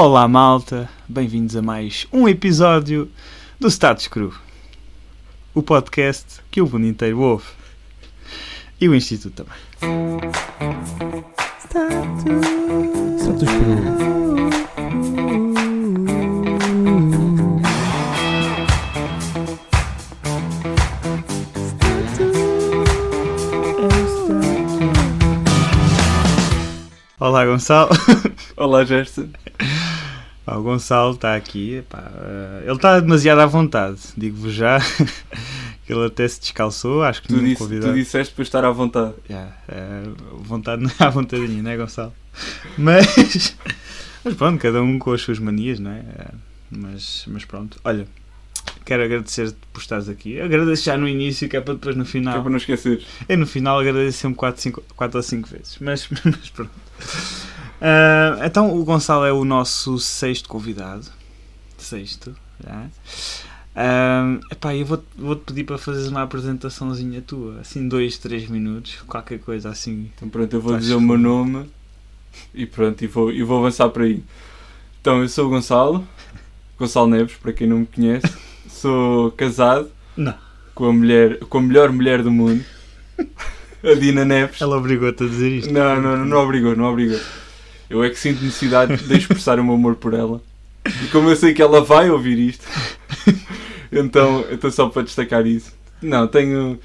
[0.00, 3.10] Olá malta, bem-vindos a mais um episódio
[3.58, 4.32] do Status Cru,
[5.52, 7.48] o podcast que o mundo inteiro ouve
[8.80, 9.58] e o Instituto também.
[13.18, 14.08] Status Cru.
[27.18, 27.90] Olá Gonçalo.
[28.56, 29.28] Olá, Gerson.
[30.56, 34.78] O Gonçalo está aqui, pá, eh, ele está demasiado à vontade, digo-vos já.
[35.88, 37.92] Ele até se descalçou, acho que Tu, não disse, convidado.
[37.92, 39.14] tu disseste para estar à vontade.
[39.28, 40.02] Yeah, é,
[40.42, 42.12] vontade não à vontadinha, não é Gonçalo?
[42.76, 43.56] Mas,
[44.22, 46.00] mas pronto, cada um com as suas manias, não é?
[46.00, 46.26] É,
[46.70, 48.06] Mas, mas pronto, olha,
[48.84, 50.38] quero agradecer-te por estares aqui.
[50.38, 52.42] Agradeço já no início, que é para depois no Que é final.
[52.42, 53.02] para não esquecer.
[53.26, 54.72] Eu no final agradeço sempre 4,
[55.16, 56.70] ou 5 vezes, mas, mas pronto.
[57.80, 61.06] Ah, então o Gonçalo é o nosso sexto convidado.
[61.76, 62.86] Sexto, já.
[63.74, 68.96] Ah, epá, eu vou-te vou-te pedir para fazeres uma apresentaçãozinha tua, assim, dois, três minutos,
[69.06, 70.10] qualquer coisa assim.
[70.16, 71.70] Então pronto, eu vou dizer o meu nome
[72.54, 74.22] e pronto, e vou, e vou avançar por aí.
[75.00, 76.06] Então, eu sou o Gonçalo,
[76.78, 78.26] Gonçalo Neves, para quem não me conhece.
[78.68, 80.34] Sou casado Não.
[80.74, 82.64] com a, mulher, com a melhor mulher do mundo,
[83.82, 84.60] a Dina Neves.
[84.60, 85.72] Ela obrigou-te a dizer isto.
[85.72, 87.18] Não, não, não, não obrigou, não obrigou.
[87.90, 90.40] Eu é que sinto necessidade de expressar o meu amor por ela.
[90.86, 92.66] E como eu sei que ela vai ouvir isto,
[93.92, 95.72] então, então só para destacar isso.
[96.00, 96.78] Não, tenho,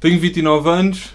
[0.00, 1.10] tenho 29 anos,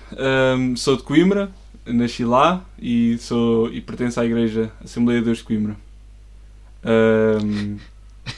[0.57, 1.51] hum, sou de Coimbra,
[1.85, 5.75] nasci lá e, sou, e pertenço à Igreja Assembleia de Deus de Coimbra.
[6.85, 7.77] Hum,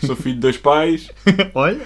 [0.05, 1.09] sou filho de dois pais,
[1.55, 1.81] Olha,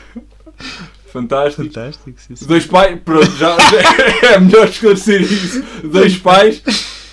[1.12, 1.64] fantástico.
[1.64, 2.14] fantástico.
[2.18, 2.46] Sim, sim.
[2.46, 3.56] Dois pais, pronto, já
[4.24, 5.64] é melhor esclarecer isso.
[5.84, 6.62] Dois pais,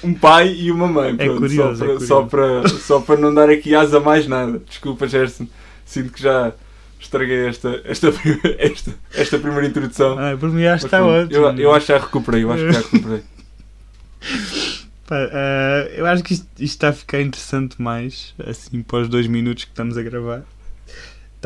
[0.03, 1.15] um pai e uma mãe.
[1.19, 2.07] É Pronto, curioso, só, é para, curioso.
[2.07, 4.61] só, para, só para não dar aqui asa a mais nada.
[4.69, 5.47] Desculpa, Gerson.
[5.85, 6.53] Sinto que já
[6.99, 8.13] estraguei esta, esta,
[8.59, 10.19] esta, esta primeira introdução.
[10.19, 11.35] Ah, por mim acho que está ótimo.
[11.35, 13.23] eu, eu acho que já recuperei, eu acho que já recuperei.
[15.07, 19.27] Pá, ah, eu acho que isto, isto está a ficar interessante mais, assim, os dois
[19.27, 20.43] minutos que estamos a gravar.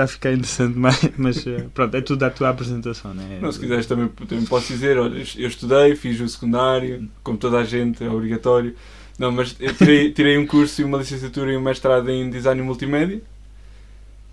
[0.01, 3.39] Está a ficar interessante mais, mas ah, pronto, é tudo a tua apresentação, não é?
[3.39, 7.59] Não, se quiseres também, também posso dizer, olha, eu estudei, fiz o secundário, como toda
[7.59, 8.75] a gente, é obrigatório.
[9.19, 13.21] Não, mas tirei, tirei um curso e uma licenciatura e um mestrado em design multimédia.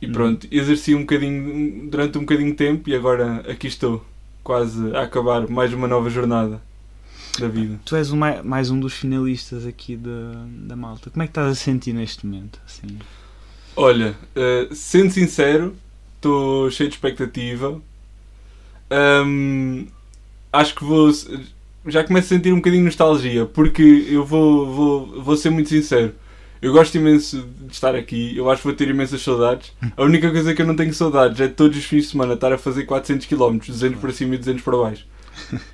[0.02, 0.12] E Hum.
[0.14, 4.06] pronto, exerci um bocadinho, durante um bocadinho de tempo e agora aqui estou,
[4.44, 6.62] quase a acabar mais uma nova jornada
[7.40, 7.78] da vida.
[7.84, 11.10] Tu és mai- mais um dos finalistas aqui da, da malta.
[11.10, 12.58] Como é que estás a sentir neste momento?
[12.66, 12.88] Assim?
[13.80, 15.76] Olha, eh, sendo sincero,
[16.16, 17.80] estou cheio de expectativa.
[18.90, 19.86] Ahm,
[20.52, 21.12] acho que vou.
[21.86, 25.70] Já começo a sentir um bocadinho de nostalgia, porque eu vou, vou, vou ser muito
[25.70, 26.16] sincero.
[26.60, 29.72] Eu gosto imenso de estar aqui, eu acho que vou ter imensas saudades.
[29.96, 32.34] A única coisa que eu não tenho saudades é de todos os fins de semana
[32.34, 35.06] estar a fazer 400 km, 200 para cima e 200 para baixo.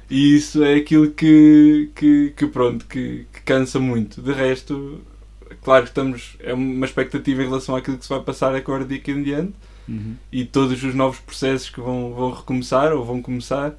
[0.10, 4.22] E isso é aquilo que, que, que pronto, que, que cansa muito.
[4.22, 5.02] De resto,
[5.64, 9.12] claro que estamos, é uma expectativa em relação àquilo que se vai passar agora daqui
[9.12, 9.54] em diante
[9.88, 10.16] Uhum.
[10.32, 13.74] e todos os novos processos que vão, vão recomeçar ou vão começar.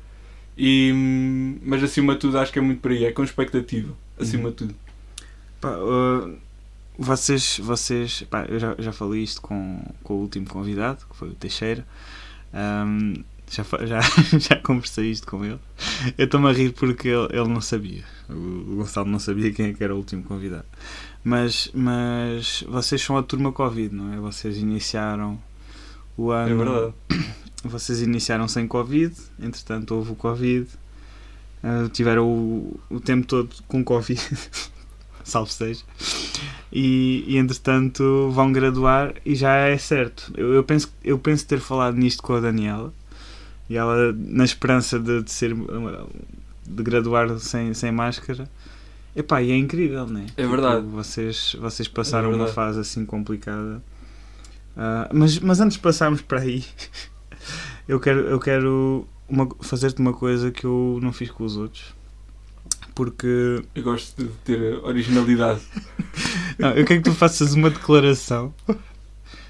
[0.57, 4.45] E, mas acima de tudo acho que é muito por aí, é com expectativa, acima
[4.45, 4.51] Uhum.
[4.51, 4.75] de tudo.
[5.61, 6.37] Pá, uh,
[6.99, 11.29] vocês, vocês pá, eu já, já falei isto com, com o último convidado, que foi
[11.31, 11.87] o Teixeira.
[12.53, 13.15] Ahm,
[13.51, 14.01] já, já,
[14.39, 15.59] já conversei isto com ele.
[16.17, 18.05] Eu estou-me a rir porque ele, ele não sabia.
[18.29, 20.65] O, o Gonçalo não sabia quem é era o último convidado.
[21.25, 24.19] Mas, mas vocês são a turma Covid, não é?
[24.19, 25.41] Vocês iniciaram
[26.17, 26.63] o ano.
[26.63, 26.95] É verdade.
[27.65, 30.69] Vocês iniciaram sem Covid, entretanto houve o Covid,
[31.63, 34.21] ah, tiveram o, o tempo todo com Covid,
[35.25, 35.83] salve seja,
[36.71, 40.31] e, e entretanto vão graduar e já é certo.
[40.37, 42.93] Eu, eu, penso, eu penso ter falado nisto com a Daniela
[43.71, 45.57] e ela, na esperança de, de ser
[46.67, 48.47] de graduar sem, sem máscara.
[49.17, 50.27] Epá, e é incrível, né?
[50.37, 50.87] É verdade.
[50.87, 53.83] Vocês, vocês passaram É uma fase assim complicada.
[54.77, 56.65] Ah, mas, mas antes de passarmos para aí,
[57.87, 59.07] eu quero, eu quero
[59.61, 61.95] fazer-te uma coisa que eu não fiz com os outros.
[62.95, 65.61] Porque Eu gosto de ter originalidade.
[66.59, 68.55] não, eu quero que tu faças uma declaração.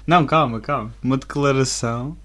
[0.05, 0.93] Não, calma, calma.
[1.03, 2.17] Uma declaração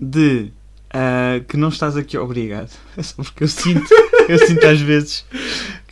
[0.00, 0.50] de
[0.90, 2.70] ah, que não estás aqui obrigado.
[2.96, 3.88] É só porque eu sinto,
[4.28, 5.24] eu sinto às vezes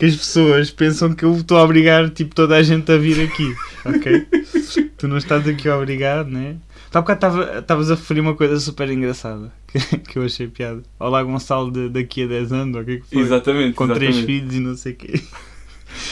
[0.02, 3.20] que as pessoas pensam que eu estou a obrigar tipo, toda a gente a vir
[3.20, 3.54] aqui.
[3.84, 4.26] Ok?
[4.98, 6.56] Tu não estás aqui obrigado, né?
[6.90, 10.48] Tu há bocado estava- estavas a referir uma coisa super engraçada que, que eu achei
[10.48, 10.82] piada.
[10.98, 13.22] Olá, Gonçalo, de, daqui a 10 anos, ou o que é que foi?
[13.22, 13.74] Exatamente.
[13.74, 14.26] Com três exatamente.
[14.26, 15.22] filhos e não sei o quê.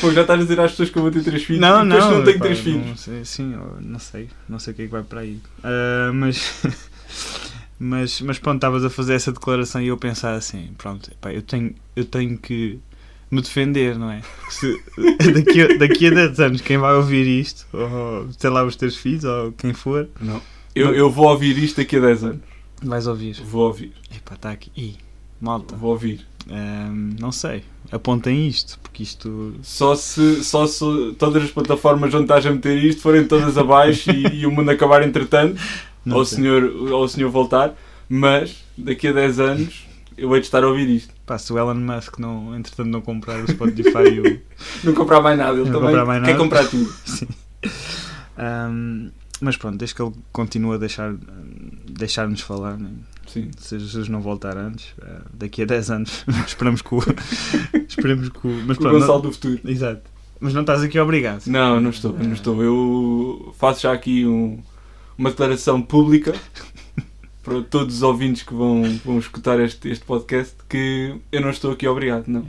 [0.01, 1.89] Pô, já estás a dizer às pessoas que eu vou ter três filhos Não, e
[1.89, 2.19] depois não.
[2.19, 3.01] não tenho pá, três não filhos.
[3.01, 4.29] sei, sim, não sei.
[4.49, 5.41] Não sei o que é que vai para aí.
[5.65, 6.63] Ah, mas,
[7.79, 11.43] mas, mas pronto, estavas a fazer essa declaração e eu pensar assim: pronto, pá, eu,
[11.43, 12.79] tenho, eu tenho que
[13.31, 14.23] me defender, não é?
[14.49, 14.83] Se,
[15.33, 18.97] daqui, a, daqui a 10 anos, quem vai ouvir isto, ou sei lá, os teus
[18.97, 20.41] filhos, ou quem for, Não.
[20.75, 22.41] Eu, eu vou ouvir isto daqui a 10 anos.
[22.83, 23.35] vais ouvir.
[23.43, 23.93] Vou ouvir.
[24.15, 24.71] Epá, está aqui.
[24.77, 24.95] Ih,
[25.41, 25.75] malta.
[25.77, 26.27] Vou ouvir.
[26.49, 27.65] Ahm, não sei.
[27.91, 29.55] Apontem isto, porque isto.
[29.63, 30.85] Só se, só se
[31.19, 34.71] todas as plataformas onde estás a meter isto forem todas abaixo e, e o mundo
[34.71, 35.61] acabar entretanto,
[36.05, 36.63] Não ou o, senhor,
[36.93, 37.75] ou o senhor voltar,
[38.09, 39.87] mas daqui a 10 anos
[40.17, 41.13] eu hei de estar a ouvir isto.
[41.31, 44.41] Pá, se o Elon Musk não, entretanto, não comprar o Spotify e o.
[44.83, 46.43] Não comprar mais nada, ele Não também comprar mais quer nada.
[46.43, 46.93] comprar tudo.
[47.07, 47.29] Sim.
[48.37, 49.11] Ahm,
[49.41, 51.15] mas pronto, desde que ele continua a deixar,
[51.89, 52.91] deixar-nos falar, né?
[53.29, 53.49] Sim.
[53.57, 56.99] se Jesus não voltar antes, ah, daqui a 10 anos, esperamos que o.
[57.89, 58.51] esperamos que o.
[58.67, 59.61] Mas O pronto, Gonçalo não, do futuro.
[59.65, 60.03] exato.
[60.41, 61.47] Mas não estás aqui obrigado.
[61.47, 62.61] Não, não estou, não estou.
[62.61, 64.59] Eu faço já aqui um-
[65.17, 66.35] uma declaração pública
[67.43, 71.73] para todos os ouvintes que vão, vão escutar este, este podcast que eu não estou
[71.73, 72.47] aqui obrigado, não.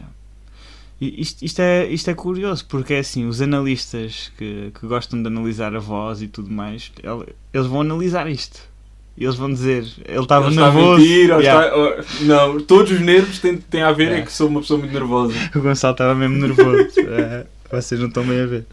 [1.00, 5.20] E Isto, isto, é, isto é curioso, porque é assim, os analistas que, que gostam
[5.22, 8.70] de analisar a voz e tudo mais, ele- eles vão analisar isto.
[9.18, 11.02] Eles vão dizer, ele estava nervoso.
[11.02, 11.66] mentir, Yeah.
[11.66, 14.22] está- ou- não, todos os nervos têm, têm a ver Yeah.
[14.24, 15.34] é que sou uma pessoa muito nervosa.
[15.56, 17.00] O Gonçalo estava mesmo nervoso.
[17.00, 18.66] É, vocês não estão bem a ver.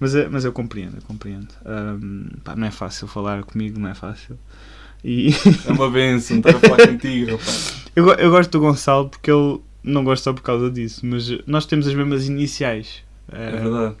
[0.00, 1.48] Mas, é- mas eu compreendo, eu compreendo.
[1.64, 4.38] Ahm, pá, não é fácil falar comigo, não é fácil.
[5.04, 5.30] E
[5.66, 7.74] É uma benção estar a falar contigo, rapaz.
[7.94, 11.66] eu, eu gosto do Gonçalo porque ele não gosta só por causa disso, mas nós
[11.66, 13.02] temos as mesmas iniciais.
[13.30, 13.96] É verdade.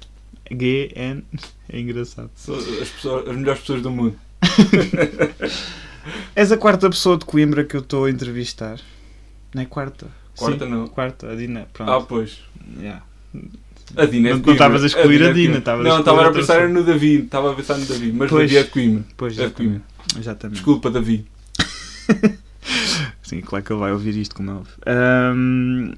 [0.50, 1.24] G, N,
[1.68, 2.30] é engraçado.
[2.34, 4.16] Sou as, pessoas- as melhores pessoas do mundo.
[6.34, 8.80] És a quarta pessoa de Coimbra que eu estou a entrevistar.
[9.54, 10.06] Não é quarta?
[10.36, 10.86] Quarta Sim, não.
[10.88, 11.66] Quarta, a Dina.
[11.72, 11.90] Pronto.
[11.90, 12.38] Ah, pois.
[12.78, 13.02] Yeah.
[13.96, 16.84] A Dina é Não- estavas a a é Dina, a Não, estava a pensar no
[16.84, 17.20] Davi.
[17.20, 18.12] Estava a pensar no Davi.
[18.12, 18.42] Mas Pois.
[18.50, 19.04] Davi é de Coimbra.
[19.16, 19.52] Pois, É de.
[19.52, 19.82] Coimbra.
[20.18, 20.56] exatamente.
[20.56, 21.24] Desculpa, Davi.
[23.22, 24.74] Sim, claro que ele vai ouvir isto como é óbvio.
[24.86, 25.92] Ahm,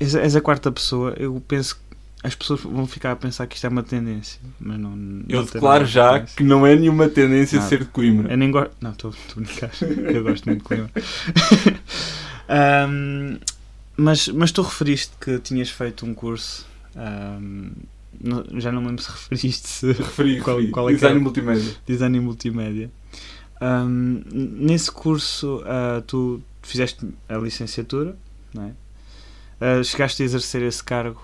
[0.00, 1.14] és, és a quarta pessoa.
[1.18, 1.82] Eu penso que
[2.24, 4.40] as pessoas vão ficar a pensar que isto é uma tendência.
[4.60, 4.90] Mas não.
[5.28, 7.68] Eu não tem declaro já com que não é nenhuma tendência Nada.
[7.68, 8.32] ser de Coimbra.
[8.32, 8.72] Eu nem gosto.
[8.80, 9.70] Não, estou a brincar.
[10.14, 10.90] Eu gosto muito de Coimbra.
[12.48, 13.38] Ahm,
[13.96, 16.66] mas, mas tu referiste que tinhas feito um curso.
[18.20, 20.72] Não- já não me lembro se referiste Referi, Qual- referi.
[20.72, 21.22] qual é Design é?
[21.22, 21.76] multimédia.
[21.86, 22.90] design multimédia.
[23.60, 28.16] Ahm, nesse curso, ah, tu fizeste a licenciatura,
[28.52, 28.72] não é?
[29.60, 31.20] Ah, chegaste a exercer esse cargo.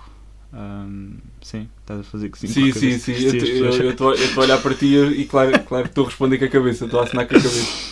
[0.53, 2.47] Ahm, sim, estás a fazer que sim.
[2.47, 3.11] Sim, sim, sim.
[3.13, 6.49] Eu estou a olhar para ti e claro, claro que estou a responder com a
[6.49, 6.85] cabeça.
[6.85, 7.89] Estou a assinar com a cabeça.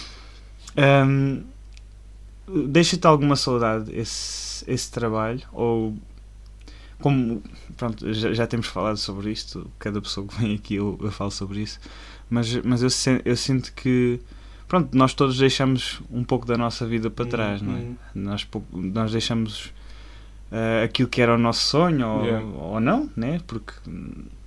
[0.78, 1.42] Ahm,
[2.68, 5.42] Deixa-te alguma saudade esse, esse trabalho?
[5.52, 5.94] Ou
[7.00, 7.42] como
[7.76, 11.32] pronto, já, já temos falado sobre isto, cada pessoa que vem aqui eu, eu falo
[11.32, 11.80] sobre isso,
[12.30, 14.20] mas, mas eu, sen- eu sinto que
[14.68, 17.80] pronto, nós todos deixamos um pouco da nossa vida para trás, não é?
[17.80, 19.72] Hum, Nós, nós deixamos
[20.52, 22.46] ah, aquilo que era o nosso sonho ou, Yeah.
[22.46, 23.40] ou não, né?
[23.46, 23.74] Porque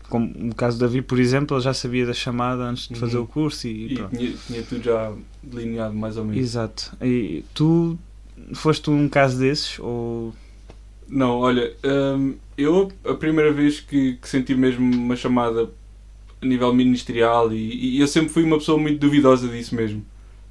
[0.08, 3.16] como no caso do Davi, por exemplo, ele já sabia da chamada antes de fazer
[3.18, 3.22] Uhum.
[3.22, 4.16] o curso e, E pronto.
[4.16, 6.40] tinha, tinha tudo já delineado mais ou menos.
[6.42, 6.96] Exato.
[7.00, 7.96] E tu
[8.54, 10.34] foste um caso desses ou
[11.10, 15.68] Não, olha, hum, eu a primeira vez que, que senti mesmo uma chamada
[16.40, 20.04] a nível ministerial e, e eu sempre fui uma pessoa muito duvidosa disso mesmo.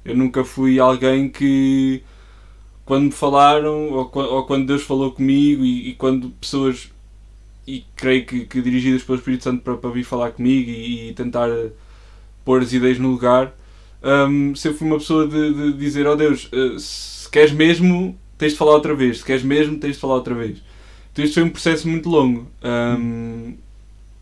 [0.04, 2.02] Eu nunca fui alguém que
[2.84, 6.90] quando me falaram ou, ou quando Deus falou comigo e, e quando pessoas
[7.66, 11.14] e creio que, que dirigidas pelo Espírito Santo para, para vir falar comigo e, e
[11.14, 11.48] tentar
[12.44, 13.54] pôr as ideias no lugar,
[14.28, 18.52] hum, sempre fui uma pessoa de, de dizer, oh Deus, eh, se queres mesmo, tens
[18.54, 20.58] de falar outra vez, se queres mesmo, tens de falar outra vez.
[21.12, 22.48] Então isto foi um processo muito longo.
[22.64, 23.54] Hum,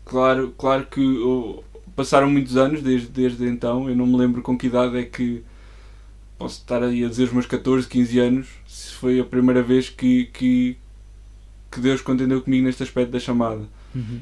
[0.05, 1.63] claro, claro que oh,
[1.95, 5.43] passaram muitos anos desde, desde então, eu não me lembro com que idade é que
[6.37, 9.89] posso estar aí a dizer os meus 14, 15 anos, se foi a primeira vez
[9.89, 10.77] que, que,
[11.71, 13.63] que Deus contendeu comigo neste aspecto da chamada.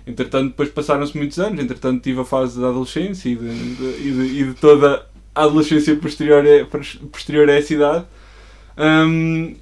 [0.07, 4.11] Entretanto, depois passaram-se muitos anos, entretanto tive a fase da adolescência e de, de- e
[4.13, 6.65] de- e de toda a adolescência posterior, a,
[7.07, 8.05] posterior a essa idade.
[8.77, 9.55] Hum,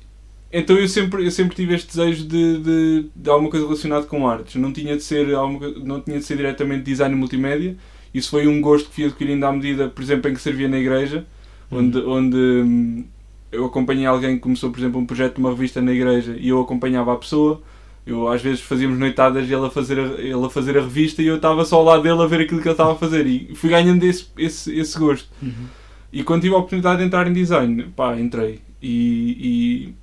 [0.60, 4.28] então eu sempre, eu sempre tive este desejo de, de, de alguma coisa relacionada com
[4.28, 4.56] artes.
[4.56, 7.76] Não tinha de ser, alguma, não tinha de ser diretamente design multimédia.
[8.14, 10.78] Isso foi um gosto que fui adquirindo à medida, por exemplo, em que servia na
[10.78, 11.26] igreja,
[11.70, 13.04] onde, onde hum,
[13.52, 16.50] eu acompanhei alguém que começou, por exemplo, um projeto de uma revista na igreja e
[16.50, 17.62] eu acompanhava a pessoa.
[18.06, 21.22] Eu às vezes fazíamos noitadas e ele a fazer a, ele a fazer a revista
[21.22, 23.26] e eu estava só ao lado dele a ver aquilo que ele estava a fazer
[23.26, 25.28] e fui ganhando esse, esse, esse gosto.
[25.42, 25.66] Uhum.
[26.14, 28.62] E quando tive a oportunidade de entrar em design, pá, entrei.
[28.82, 29.96] E, e,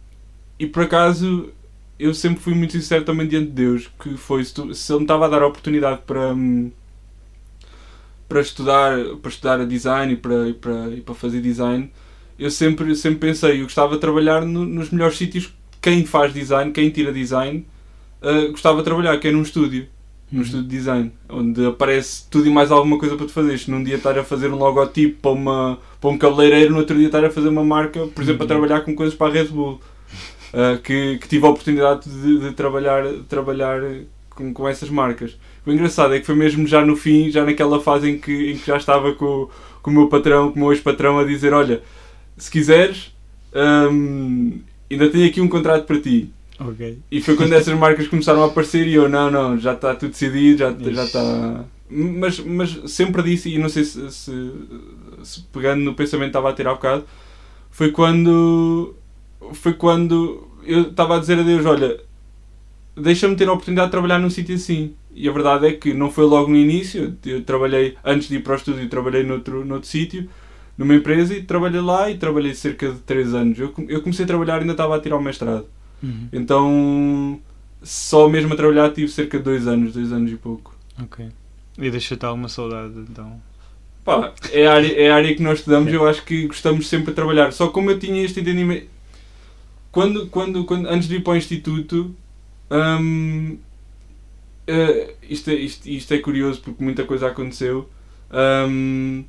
[0.62, 1.50] e por acaso
[1.98, 5.00] eu sempre fui muito sincero também diante de Deus, que foi se, tu, se Ele
[5.00, 6.70] me estava a dar a oportunidade para, hum,
[8.28, 11.90] para, estudar, para estudar design e para, e para, e para fazer design,
[12.38, 16.72] eu sempre, sempre pensei, eu gostava de trabalhar no, nos melhores sítios, quem faz design,
[16.72, 17.66] quem tira design,
[18.22, 19.86] uh, gostava de trabalhar, que é num estúdio
[20.30, 20.42] num Uhum.
[20.42, 23.68] estúdio de design, onde aparece tudo e mais alguma coisa para tu fazeres.
[23.68, 27.06] Num dia estar a fazer um logotipo para, uma, para um cabeleireiro, no outro dia
[27.06, 28.48] estar a fazer uma marca, por exemplo, a Uhum.
[28.48, 29.80] trabalhar com coisas para a Red Bull.
[30.52, 33.80] Uh, que, que tive a oportunidade de, de trabalhar, trabalhar
[34.30, 35.38] com, com essas marcas.
[35.64, 38.56] O engraçado é que foi mesmo já no fim, já naquela fase em que, em
[38.58, 39.48] que já estava com,
[39.80, 41.82] com o meu patrão, com o meu ex-patrão, a dizer: Olha,
[42.36, 43.14] se quiseres,
[43.54, 46.30] hum, ainda tenho aqui um contrato para ti.
[46.58, 46.98] Ok.
[47.10, 50.10] E foi quando essas marcas começaram a aparecer e eu, não, não, já está tudo
[50.10, 51.64] decidido, já, já está.
[51.88, 54.52] Mas, mas sempre disse, e não sei se, se,
[55.22, 57.04] se pegando no pensamento que estava a ter há bocado,
[57.70, 58.94] foi quando.
[59.52, 61.98] Foi quando eu estava a dizer a Deus: Olha,
[62.96, 64.94] deixa-me ter a oportunidade de trabalhar num sítio assim.
[65.14, 67.16] E a verdade é que não foi logo no início.
[67.24, 70.28] Eu trabalhei, antes de ir para o estúdio, trabalhei noutro, noutro sítio,
[70.76, 73.58] numa empresa, e trabalhei lá e trabalhei cerca de 3 anos.
[73.58, 75.66] Eu, eu comecei a trabalhar e ainda estava a tirar o mestrado.
[76.02, 76.28] Uhum.
[76.32, 77.40] Então,
[77.82, 80.74] só mesmo a trabalhar tive cerca de 2 anos, 2 anos e pouco.
[81.02, 81.26] Ok.
[81.78, 83.40] E deixa-te alguma saudade, então.
[84.04, 87.08] Pá, é a área, é a área que nós estudamos eu acho que gostamos sempre
[87.08, 87.52] de trabalhar.
[87.52, 88.86] Só como eu tinha este entendimento.
[89.92, 92.14] Quando, quando, quando, antes de ir para o Instituto,
[92.70, 93.58] hum,
[94.66, 97.88] eh, isto, é, isto, isto é curioso porque muita coisa aconteceu.
[98.68, 99.24] hum,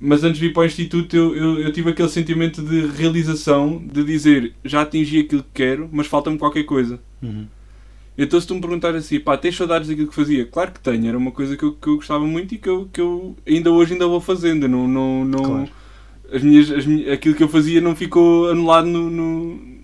[0.00, 3.78] mas antes de ir para o Instituto, eu, eu, eu tive aquele sentimento de realização
[3.84, 7.00] de dizer já atingi aquilo que quero, mas falta-me qualquer coisa.
[7.22, 7.46] Uhum.
[8.18, 10.46] Então, se tu me perguntares assim, pá, tens saudades daquilo que fazia?
[10.46, 12.88] Claro que tenho, era uma coisa que eu, que eu gostava muito e que eu,
[12.92, 14.66] que eu ainda hoje ainda vou fazendo.
[14.68, 15.70] Não, não, não, Claro.
[16.32, 19.75] as minhas, as minhas- aquilo que eu fazia não ficou anulado no, no-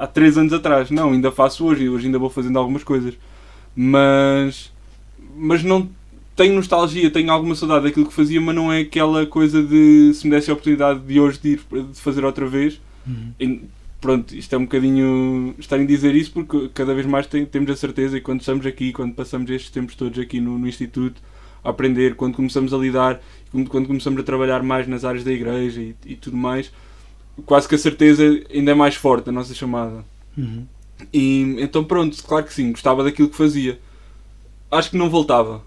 [0.00, 0.90] há 3 anos atrás.
[0.90, 3.14] Não, ainda faço hoje e hoje ainda vou fazendo algumas coisas.
[3.74, 4.72] Mas,
[5.36, 5.88] mas não
[6.34, 10.26] tenho nostalgia, tenho alguma saudade daquilo que fazia, mas não é aquela coisa de se
[10.26, 11.60] me desse a oportunidade de hoje de ir
[11.92, 12.80] de fazer outra vez.
[13.06, 13.32] Uhum.
[13.40, 13.60] E,
[14.00, 17.70] pronto, isto é um bocadinho estar em dizer isso porque cada vez mais tem- temos
[17.70, 21.20] a certeza e quando estamos aqui, quando passamos estes tempos todos aqui no, no Instituto
[21.64, 25.32] a aprender, quando começamos a lidar, quando, quando começamos a trabalhar mais nas áreas da
[25.32, 26.70] igreja e, e tudo mais,
[27.44, 30.04] quase que a certeza ainda é mais forte a nossa chamada.
[30.36, 30.66] Uhum.
[31.12, 33.78] E então pronto, claro que sim, gostava daquilo que fazia.
[34.70, 35.62] Acho que não voltava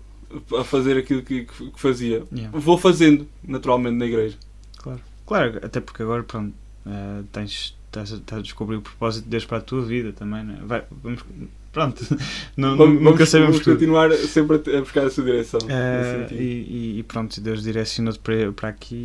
[0.57, 2.23] a fazer aquilo que, que- fazia.
[2.31, 2.57] Yeah.
[2.57, 4.37] Vou fazendo, naturalmente, na igreja.
[4.77, 4.99] Claro.
[5.25, 6.53] Claro, até porque agora, pronto,
[6.85, 10.55] eh, tens, estás, a- descobrir o propósito de Deus para a tua vida também, não
[10.55, 10.57] é?
[10.65, 11.23] Vai, vamos,
[11.71, 12.03] pronto,
[12.57, 13.73] não, Vamos, nunca sabemos vamos tudo.
[13.75, 15.59] continuar sempre a, a buscar essa direção.
[15.69, 16.41] Eh, nesse sentido.
[16.41, 18.95] e, e- pronto, Deus direcionou-te para, para aqui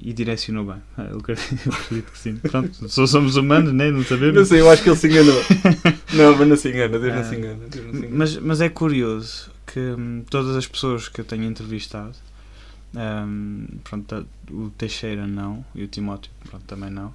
[0.00, 0.76] e, e direcionou bem.
[0.98, 2.36] Eh, Eu acredito que sim.
[2.36, 3.90] Pronto, só somos humanos, né?
[3.90, 4.34] não sabemos.
[4.34, 5.42] Não sei, eu acho que ele se enganou.
[6.14, 7.58] não, mas não se engana, Deus não Ah, se engana.
[7.68, 8.14] Deus não se engana.
[8.16, 12.14] Mas, mas é curioso que hum, todas as pessoas que eu tenho entrevistado,
[12.94, 17.12] hum, pronto, o Teixeira não, e o Timóteo pronto, também não,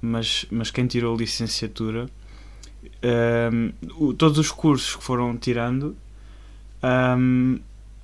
[0.00, 2.08] mas, mas quem tirou licenciatura,
[3.52, 5.96] hum, o- todos os cursos que foram tirando,
[7.18, 7.58] hum,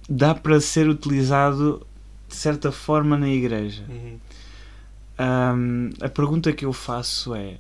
[0.08, 1.87] dá para ser utilizado
[2.28, 3.85] de certa forma na igreja.
[3.88, 4.18] Uhum.
[5.20, 7.58] Hum, a pergunta que eu faço é: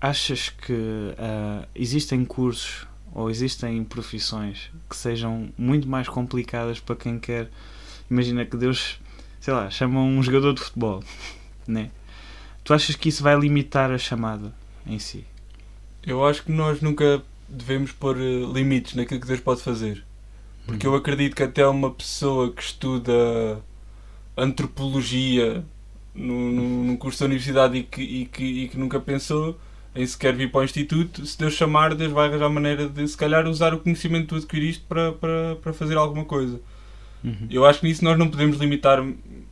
[0.00, 7.18] achas que ah, existem cursos ou existem profissões que sejam muito mais complicadas para quem
[7.18, 7.48] quer?
[8.10, 9.00] Imagina que Deus,
[9.40, 11.02] sei lá, chama um jogador de futebol,
[11.66, 11.90] né?
[12.64, 14.52] Tu achas que isso vai limitar a chamada
[14.86, 15.24] em si?
[16.06, 20.04] Eu acho que nós nunca devemos pôr eh, limites naquilo que Deus pode fazer.
[20.66, 23.60] Porque eu acredito que até uma pessoa que estuda
[24.36, 25.64] antropologia
[26.14, 26.52] no,
[26.84, 29.58] num curso da universidade e que, e, que, e que nunca pensou
[29.94, 33.16] em sequer vir para o instituto, se Deus chamar, Deus vai arranjar maneira de se
[33.16, 36.60] calhar usar o conhecimento que tu adquiriste para, para, para fazer alguma coisa.
[37.24, 37.46] Uhum.
[37.50, 39.02] Eu acho que nisso nós não podemos limitar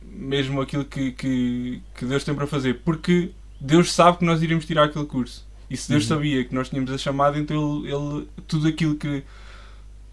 [0.03, 4.65] mesmo aquilo que, que, que Deus tem para fazer, porque Deus sabe que nós iremos
[4.65, 5.45] tirar aquele curso.
[5.75, 6.09] E se Deus Uhum.
[6.17, 9.23] sabia que nós tínhamos a chamada, então ele, ele- tudo aquilo que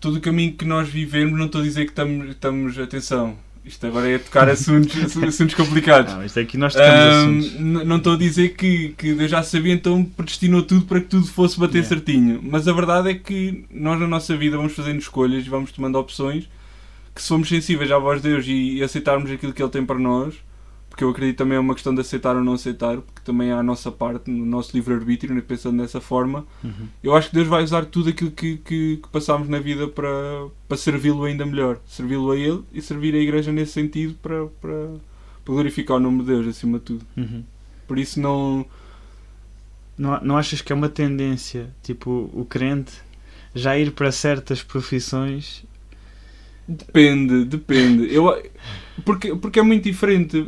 [0.00, 3.86] todo o caminho que nós vivemos, não estou a dizer que estamos, estamos atenção, isto
[3.86, 6.12] agora é tocar assuntos, assuntos complicados.
[6.12, 7.60] Não, isto aqui nós tocamos Ahm, assuntos.
[7.60, 11.06] n- não estou a dizer que, que Deus já sabia, então predestinou tudo para que
[11.06, 11.88] tudo fosse bater Yeah.
[11.88, 12.40] certinho.
[12.42, 16.48] Mas a verdade é que nós na nossa vida vamos fazendo escolhas, vamos tomando opções,
[17.14, 19.86] que se formos sensíveis à voz de Deus e, e aceitarmos aquilo que Ele tem
[19.86, 20.34] para nós,
[20.92, 23.58] porque eu acredito também é uma questão de aceitar ou não aceitar, porque também há
[23.60, 26.86] a nossa parte, no nosso livre-arbítrio, né, pensando dessa forma, Uhum.
[27.02, 30.10] eu acho que Deus vai usar tudo aquilo que, que, que passamos na vida para,
[30.68, 31.78] para servi-lo ainda melhor.
[31.86, 34.90] Servi-lo a Ele e servir a Igreja nesse sentido para, para,
[35.42, 37.06] para glorificar o nome de Deus acima de tudo.
[37.16, 37.42] Uhum.
[37.88, 38.66] Por isso não.
[39.96, 42.92] não, não achas que é uma tendência, tipo, o crente
[43.54, 45.64] já ir para certas profissões?
[46.68, 48.14] Depende, depende.
[48.14, 48.30] Eu,
[49.04, 50.44] porque, porque é muito diferente.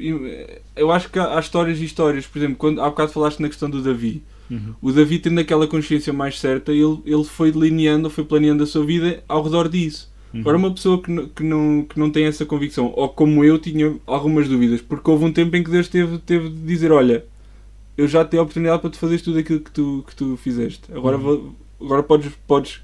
[0.76, 2.26] Eu acho que há, há histórias e histórias.
[2.26, 4.22] Por exemplo, quando há bocado falaste na questão do Davi.
[4.50, 4.74] Uhum.
[4.82, 8.84] O Davi, tendo aquela consciência mais certa, ele, ele foi delineando, foi planeando a sua
[8.84, 10.12] vida ao redor disso.
[10.32, 10.40] Uhum.
[10.40, 13.58] Agora, uma pessoa que, não- que, não, que não tem essa convicção, ou como eu,
[13.58, 17.24] tinha algumas dúvidas, porque houve um tempo em que Deus teve, teve de dizer: Olha,
[17.96, 20.36] eu já te dei a oportunidade para tu fazeres tudo aquilo que tu, que tu
[20.36, 20.82] fizeste.
[20.92, 21.22] Agora, Uhum.
[21.22, 22.80] vou- agora podes, podes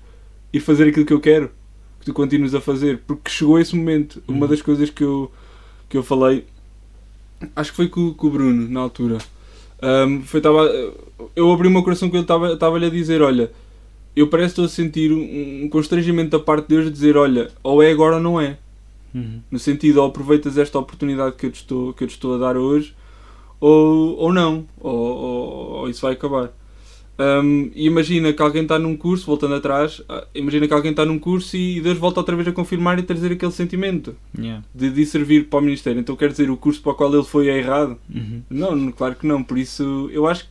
[0.52, 1.50] ir fazer aquilo que eu quero,
[1.98, 4.22] que tu continues a fazer, porque chegou esse momento.
[4.26, 4.50] Uma Uhum.
[4.50, 5.30] das coisas que eu,
[5.90, 6.47] que eu falei,
[7.54, 9.18] acho que foi com, com o Bruno, na altura.
[9.82, 10.70] Um, foi, tava,
[11.35, 13.50] eu abri o meu coração com ele, estava-lhe a dizer: Olha,
[14.14, 17.16] eu parece que estou a sentir um, um constrangimento da parte de Deus de dizer:
[17.16, 18.56] Olha, ou é agora ou não é.
[19.12, 19.40] Uhum.
[19.50, 22.38] No sentido, ou aproveitas esta oportunidade que eu te estou, que eu te estou a
[22.38, 22.94] dar hoje,
[23.59, 26.52] ou, ou não, ou, ou, ou isso vai acabar.
[27.20, 31.04] Um, e imagina que alguém está num curso, voltando atrás, ah, imagina que alguém está
[31.04, 34.64] num curso e Deus volta outra vez a confirmar e trazer aquele sentimento Yeah.
[34.74, 36.00] de, de servir para o Ministério.
[36.00, 37.98] Então quer dizer, o curso para o qual ele foi é errado?
[38.08, 38.42] Uhum.
[38.48, 39.42] Não, não, claro que não.
[39.42, 40.50] Por isso, eu acho que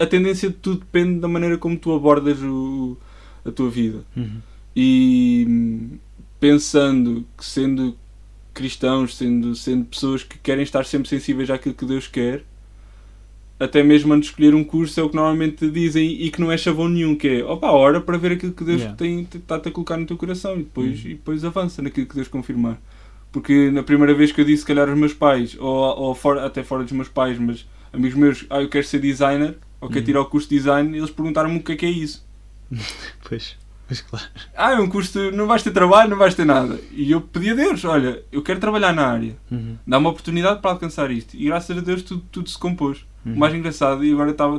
[0.00, 2.96] a tendência de tudo depende da maneira como tu abordas o,
[3.44, 4.02] a tua vida.
[4.16, 4.38] Uhum.
[4.74, 5.98] E hum,
[6.40, 7.96] pensando que sendo
[8.52, 12.44] cristãos, sendo, sendo pessoas que querem estar sempre sensíveis àquilo que Deus quer,
[13.60, 16.50] até mesmo antes de escolher um curso é o que normalmente dizem e que não
[16.50, 18.96] é chavão nenhum, que é opa, hora para ver aquilo que Deus Yeah.
[18.96, 21.10] tem está-te a colocar no teu coração e depois, Uhum.
[21.10, 22.80] e depois avança naquilo que Deus confirmar.
[23.30, 26.44] Porque na primeira vez que eu disse, se calhar, aos meus pais, ou, ou fora,
[26.46, 30.00] até fora dos meus pais, mas amigos meus, ah, eu quero ser designer, ou quero
[30.00, 30.06] Uhum.
[30.06, 32.26] tirar o curso de design, eles perguntaram-me o que é que é isso.
[33.28, 34.24] Pois, pois claro.
[34.56, 36.80] Ah, é um curso, não vais ter trabalho, não vais ter nada.
[36.92, 39.76] E eu pedi a Deus, olha, eu quero trabalhar na área, Uhum.
[39.86, 41.36] dá uma oportunidade para alcançar isto.
[41.36, 43.04] E graças a Deus tudo, tudo se compôs.
[43.24, 43.34] Uhum.
[43.34, 44.56] O mais engraçado, e agora estava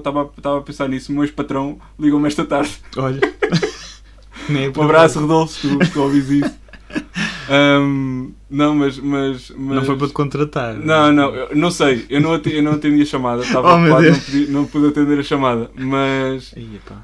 [0.57, 2.71] a pensar nisso, o meu ex-patrão ligou-me esta tarde.
[2.97, 3.19] Olha.
[4.49, 6.61] Nem é Um abraço, Rodolfo, se tu, ouvis isso.
[7.49, 9.75] Ahm, não, mas, mas, mas...
[9.77, 10.75] Não foi para te contratar.
[10.75, 13.79] Não, não, eu não sei, eu não, atendi, eu não atendi a chamada, estava Oh,
[13.81, 16.53] ocupado, não, podia- não pude atender a chamada, mas,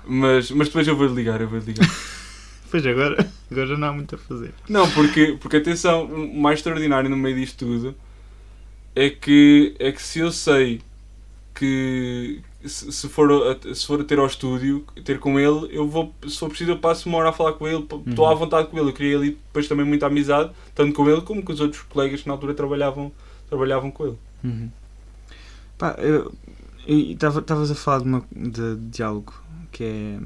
[0.05, 1.87] mas, mas depois eu vou-lhe ligar, eu vou-lhe ligar.
[2.69, 4.53] Pois agora, agora já não há muito a fazer.
[4.67, 7.95] Não, porque, porque atenção, o mais extraordinário no meio disto tudo
[8.93, 10.81] é que, é que se eu sei
[11.57, 16.13] que se, for, a, se for a ter ao estúdio, ter com ele, eu vou,
[16.27, 18.25] se for preciso, eu passo uma hora a falar com ele, estou Uhum.
[18.27, 18.89] à vontade com ele.
[18.89, 22.21] Eu queria ali depois também muita amizade, tanto com ele como com os outros colegas
[22.21, 23.11] que na altura trabalhavam,
[23.49, 24.17] trabalhavam com ele.
[24.43, 24.69] Uhum.
[25.77, 26.33] Pá, eu
[26.87, 29.33] estavas a falar de, uma, de, de algo
[29.71, 30.19] que é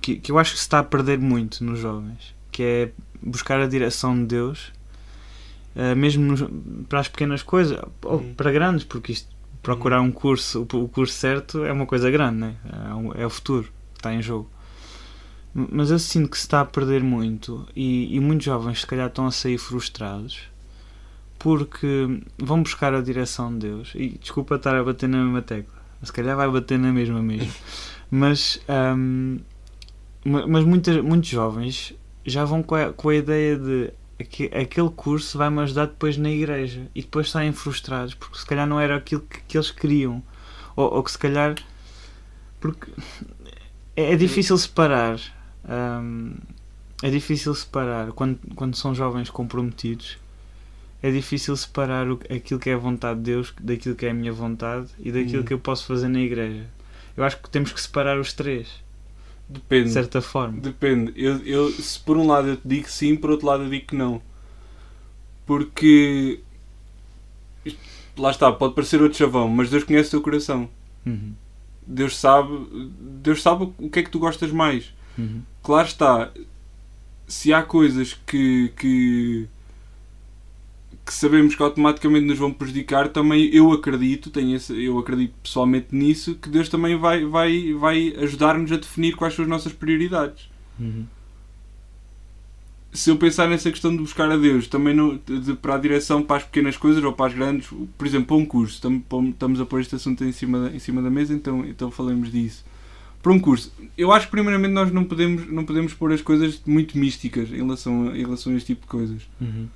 [0.00, 2.90] que, que eu acho que se está a perder muito nos jovens, que é
[3.22, 4.72] buscar a direção de Deus,
[5.74, 8.34] eh, mesmo nos- para as pequenas coisas, ou Uhum.
[8.34, 9.33] para grandes, porque isto,
[9.64, 12.56] procurar um curso, o, curso certo é uma coisa grande, né?
[13.16, 14.48] é, é o futuro que está em jogo.
[15.52, 19.06] Mas eu sinto que se está a perder muito e, e muitos jovens se calhar
[19.06, 20.42] estão a sair frustrados
[21.38, 23.92] porque vão buscar a direção de Deus.
[23.94, 27.52] E desculpa estar a bater na mesma tecla, se calhar vai bater na mesma mesmo.
[28.10, 28.60] Mas,
[30.24, 35.38] ma- mas muitas, muitos jovens já vão com a, com a ideia de aquele curso
[35.38, 36.86] vai-me ajudar depois na igreja.
[36.94, 40.22] E depois saem frustrados porque se calhar não era aquilo que, que eles queriam.
[40.76, 41.54] Ou, ou que se calhar
[42.60, 42.90] porque
[43.96, 45.20] é, é difícil separar
[45.68, 46.34] ahm,
[47.02, 50.18] é difícil separar quando, quando são jovens comprometidos.
[51.02, 54.14] É difícil separar o, aquilo que é a vontade de Deus daquilo que é a
[54.14, 55.44] minha vontade e daquilo Hum.
[55.44, 56.64] que eu posso fazer na igreja.
[57.16, 58.82] Eu acho que temos que separar os três
[59.48, 59.84] Depende.
[59.84, 61.12] de certa forma Depende.
[61.16, 63.86] Eu, eu, se por um lado eu te digo sim, por outro lado eu digo
[63.86, 64.20] que não.
[65.46, 66.40] Porque.
[68.16, 70.68] Lá está, pode parecer outro chavão, mas Deus conhece o teu coração.
[71.04, 71.34] Uhum,
[71.84, 72.66] Deus sabe,
[73.20, 74.94] Deus sabe o que é que tu gostas mais.
[75.18, 76.30] uhum, Claro está,
[77.26, 79.48] se há coisas que, que,
[81.04, 85.88] que sabemos que automaticamente nos vão prejudicar, também eu acredito, tenho esse, eu acredito pessoalmente
[85.94, 90.48] nisso, que Deus também vai, vai, vai ajudar-nos a definir quais são as nossas prioridades.
[90.80, 91.04] uhum.
[92.90, 96.22] se eu pensar nessa questão de buscar a Deus, também não, de, para a direção
[96.22, 99.66] para as pequenas coisas ou para as grandes, por exemplo, para um curso, estamos a
[99.66, 102.64] pôr este assunto em cima da, em cima da mesa, então, então falemos disso.
[103.22, 106.62] Para um curso, eu acho que primeiramente nós não podemos, não podemos pôr as coisas
[106.66, 109.22] muito místicas em relação, a, em relação a este tipo de coisas.
[109.40, 109.66] Uhum.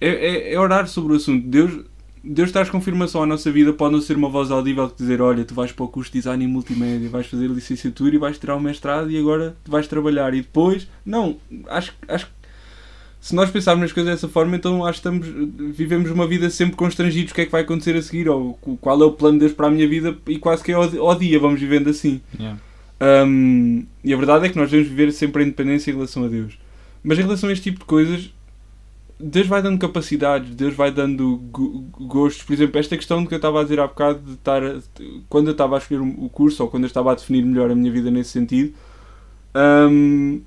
[0.00, 1.46] É, é, é orar sobre o assunto.
[1.46, 1.84] Deus,
[2.22, 5.44] Deus traz confirmação à nossa vida, pode não ser uma voz audível que dizer, olha,
[5.44, 8.56] tu vais para o curso de design e multimédia, vais fazer licenciatura e vais tirar
[8.56, 10.34] o mestrado e agora vais trabalhar.
[10.34, 11.36] E depois, não,
[11.68, 12.32] acho, acho que
[13.20, 15.26] se nós pensarmos nas coisas dessa forma, então acho que estamos,
[15.76, 17.32] vivemos uma vida sempre constrangidos.
[17.32, 18.28] O que é que vai acontecer a seguir?
[18.28, 20.16] Ou qual é o plano de Deus para a minha vida?
[20.28, 22.20] E quase que é ao, dia, vamos vivendo assim.
[22.38, 22.58] Yeah.
[23.00, 26.28] Um, e a verdade é que nós devemos viver sempre a independência em relação a
[26.28, 26.58] Deus.
[27.02, 28.32] Mas em relação a este tipo de coisas,
[29.20, 32.44] Deus vai dando capacidades, Deus vai dando go- gostos.
[32.44, 34.62] Por exemplo, esta questão de que eu estava a dizer há bocado, de estar
[35.28, 37.74] quando eu estava a escolher o curso ou quando eu estava a definir melhor a
[37.74, 38.74] minha vida nesse sentido,
[39.90, 40.40] um,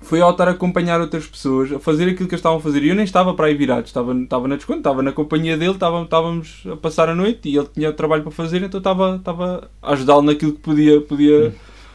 [0.00, 2.82] foi ao estar a acompanhar outras pessoas, a fazer aquilo que eles estavam a fazer.
[2.84, 5.72] E eu nem estava para aí virado, estava, estava na desconto, estava na companhia dele,
[5.72, 9.68] estava, estávamos a passar a noite e ele tinha trabalho para fazer, então estava, estava
[9.82, 11.52] a ajudá-lo naquilo que podia, podia,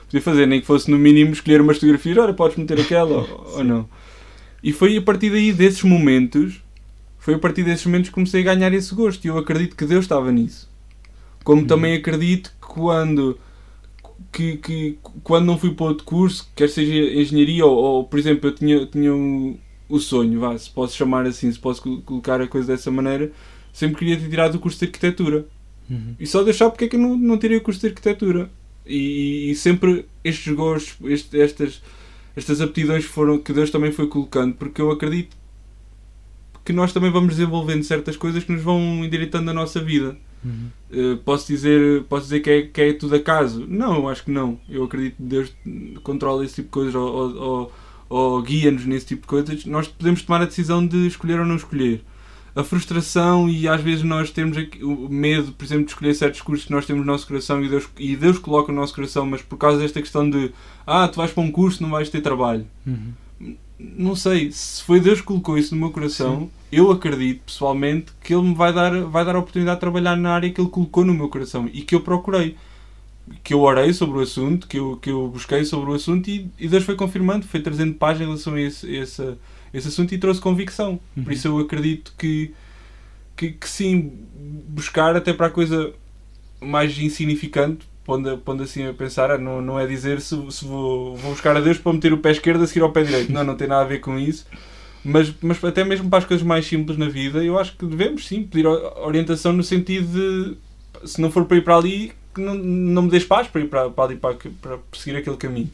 [0.07, 3.53] podia fazer, nem que fosse no mínimo escolher umas fotografias, olha, podes meter aquela ou,
[3.57, 3.87] ou não.
[4.63, 6.61] E foi a partir daí, desses momentos,
[7.17, 9.23] foi a partir desses momentos que comecei a ganhar esse gosto.
[9.25, 10.69] E eu acredito que Deus estava nisso.
[11.43, 13.39] Como também acredito que quando,
[14.31, 18.49] que, que, quando não fui para outro curso, quer seja engenharia ou, ou, por exemplo,
[18.49, 19.57] eu tinha, tinha o,
[19.89, 23.31] o sonho, vá, se posso chamar assim, se posso col- colocar a coisa dessa maneira,
[23.73, 25.45] sempre queria ter tirado o curso de arquitetura.
[25.89, 26.15] Uhum.
[26.19, 28.49] E só deixar porque é que eu não, não tirei o curso de arquitetura.
[28.85, 31.81] E, e sempre estes gostos, este- estas,
[32.35, 35.35] estas aptidões foram que Deus também foi colocando, porque eu acredito
[36.63, 40.15] que nós também vamos desenvolvendo certas coisas que nos vão endireitando a nossa vida.
[40.43, 40.69] Uhum.
[40.91, 43.65] Uh, posso dizer, posso dizer que, é, que é tudo acaso?
[43.67, 44.59] Não, eu acho que não.
[44.69, 45.51] Eu acredito que Deus
[46.03, 47.71] controla esse tipo de coisas ou, ou, ou-
[48.09, 49.65] ou guia-nos nesse tipo de coisas.
[49.65, 52.03] Nós podemos tomar a decisão de escolher ou não escolher.
[52.55, 56.41] A frustração e às vezes nós temos aqui o medo, por exemplo, de escolher certos
[56.41, 59.25] cursos que nós temos no nosso coração e Deus, e Deus coloca no nosso coração,
[59.25, 60.51] mas por causa desta questão de
[60.85, 63.55] ah, tu vais para um curso, não vais ter trabalho Uhum.
[63.79, 68.33] não sei, se foi Deus que colocou isso no meu coração, eu acredito pessoalmente que
[68.33, 71.03] Ele me vai dar, vai dar a oportunidade de trabalhar na área que Ele colocou
[71.05, 72.55] no meu coração e que eu procurei.
[73.43, 76.49] Que eu orei sobre o assunto, que eu, que eu busquei sobre o assunto e,
[76.59, 79.35] e Deus foi confirmando, foi trazendo paz em relação a esse, esse,
[79.73, 80.99] esse assunto e trouxe convicção.
[81.13, 81.31] Por Uhum.
[81.31, 82.53] isso eu acredito que,
[83.35, 84.11] que, que sim,
[84.67, 85.93] buscar até para a coisa
[86.59, 91.15] mais insignificante, pondo, pondo assim a pensar, ah, não, não é dizer se, se vou,
[91.17, 93.31] vou buscar a Deus para meter o pé esquerdo a seguir ao pé direito.
[93.31, 94.45] Não, não tem nada a ver com isso.
[95.03, 98.27] Mas, mas até mesmo para as coisas mais simples na vida, eu acho que devemos
[98.27, 102.53] sim pedir orientação no sentido de se não for para ir para ali, que não,
[102.53, 105.71] não me des paz para ir para, para ali para, para perseguir aquele caminho.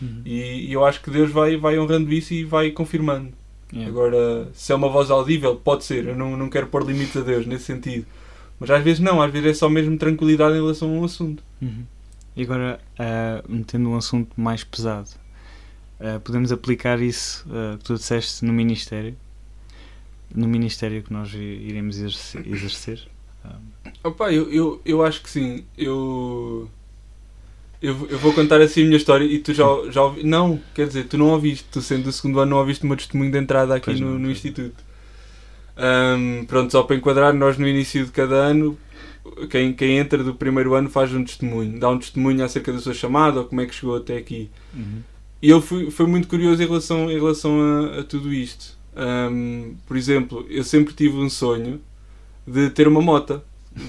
[0.00, 0.22] Uhum.
[0.24, 3.32] E, e eu acho que Deus vai, vai honrando isso e vai confirmando.
[3.72, 3.88] Yeah.
[3.88, 6.08] Agora, se é uma voz audível, pode ser.
[6.08, 8.06] Eu não, não quero pôr limites a Deus nesse sentido.
[8.58, 11.42] Mas às vezes não, às vezes é só mesmo tranquilidade em relação a um assunto.
[11.62, 11.84] Uhum.
[12.36, 15.10] E agora, ah, metendo um assunto mais pesado,
[15.98, 19.16] ah, podemos aplicar isso ah, que tu disseste no Ministério?
[20.34, 22.46] No Ministério que nós iremos exercer?
[22.46, 23.08] exercer?
[24.04, 25.64] Opa, eu, eu, eu acho que sim.
[25.76, 26.70] Eu,
[27.82, 30.22] eu, eu vou contar assim a minha história e tu já, já ouvi.
[30.22, 31.66] Não, quer dizer, tu não ouviste.
[31.70, 34.10] Tu sendo do segundo ano, não ouviste o meu testemunho de entrada aqui Pois no,
[34.10, 34.84] não, no Instituto.
[35.76, 38.76] Ahm, pronto, só para enquadrar, nós no início de cada ano,
[39.48, 41.80] quem, quem entra do primeiro ano faz um testemunho.
[41.80, 44.50] Dá um testemunho acerca da sua chamada ou como é que chegou até aqui.
[44.74, 45.02] uhum.
[45.42, 48.78] E eu fui, fui muito curioso em relação, em relação a, a tudo isto.
[48.94, 51.80] Ahm, por exemplo, eu sempre tive um sonho
[52.46, 53.40] de ter uma moto.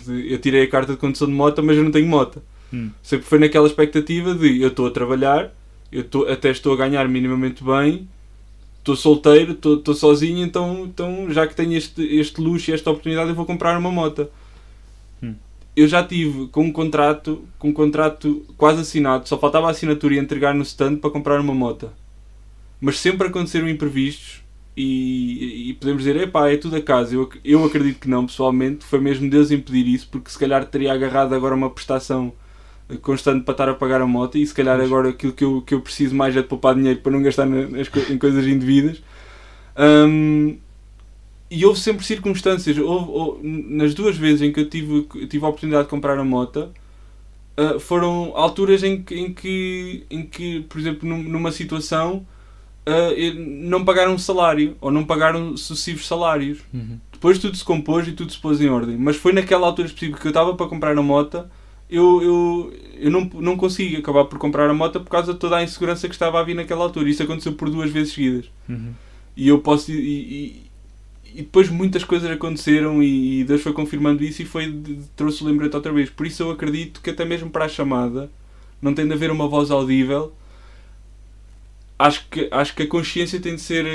[0.07, 2.41] Eu tirei a carta de condução de moto, mas eu não tenho moto.
[2.73, 2.89] Hum.
[3.03, 5.51] Sempre foi naquela expectativa de eu estou a trabalhar,
[5.91, 8.07] eu estou, até estou a ganhar minimamente bem,
[8.79, 13.29] estou solteiro, estou, sozinho, então, então já que tenho este, este luxo e esta oportunidade,
[13.29, 14.27] eu vou comprar uma moto.
[15.21, 15.35] Hum.
[15.75, 20.15] Eu já tive com um contrato, com um contrato quase assinado, só faltava a assinatura
[20.15, 21.89] e entregar no stand para comprar uma moto.
[22.79, 24.41] Mas sempre aconteceram imprevistos
[24.75, 27.13] e, e podemos dizer, epá, é tudo acaso.
[27.13, 28.83] Eu, ac- eu acredito que não, pessoalmente.
[28.85, 32.33] Foi mesmo Deus impedir isso, porque se calhar teria agarrado agora uma prestação
[32.97, 35.73] constante para estar a pagar a moto e se calhar agora aquilo que eu, que
[35.73, 39.01] eu preciso mais é de poupar dinheiro para não gastar na- nas, em coisas indevidas.
[39.77, 40.57] Hum,
[41.49, 45.49] e houve sempre circunstâncias, houve, houve- nas duas vezes em que eu tive, tive a
[45.49, 46.69] oportunidade de comprar a moto,
[47.57, 52.25] ah, foram alturas em que, em que, em que por exemplo, num- numa situação
[53.15, 56.59] eu- não pagaram um salário ou não pagaram sucessivos salários.
[56.73, 56.97] Uhum.
[57.11, 58.97] Depois tudo se compôs e tudo se pôs em ordem.
[58.97, 61.45] Mas foi naquela altura específica que eu estava para comprar a moto,
[61.91, 65.57] eu, eu, eu não, não consegui acabar por comprar a moto por causa de toda
[65.57, 67.09] a insegurança que estava a vir naquela altura.
[67.09, 68.45] Isso aconteceu por duas vezes seguidas.
[68.69, 68.93] Uhum.
[69.35, 69.91] E eu posso.
[69.91, 70.71] E, e,
[71.33, 74.73] e depois muitas coisas aconteceram e, Deus foi confirmando isso e foi
[75.15, 76.09] trouxe o lembrete outra vez.
[76.09, 78.31] Por isso eu acredito que até mesmo para a chamada
[78.81, 80.33] não tem de haver uma voz audível.
[81.99, 83.85] Acho que, acho que a consciência tem de ser.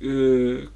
[0.00, 0.68] eh,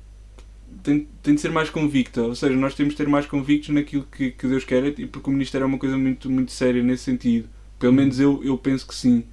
[0.82, 4.06] tem, tem de ser mais convicta, ou seja, nós temos de ter mais convictos naquilo
[4.10, 7.04] que, que Deus quer, e porque o ministério é uma coisa muito, muito séria nesse
[7.04, 7.48] sentido.
[7.78, 9.24] Pelo menos eu, eu penso que sim.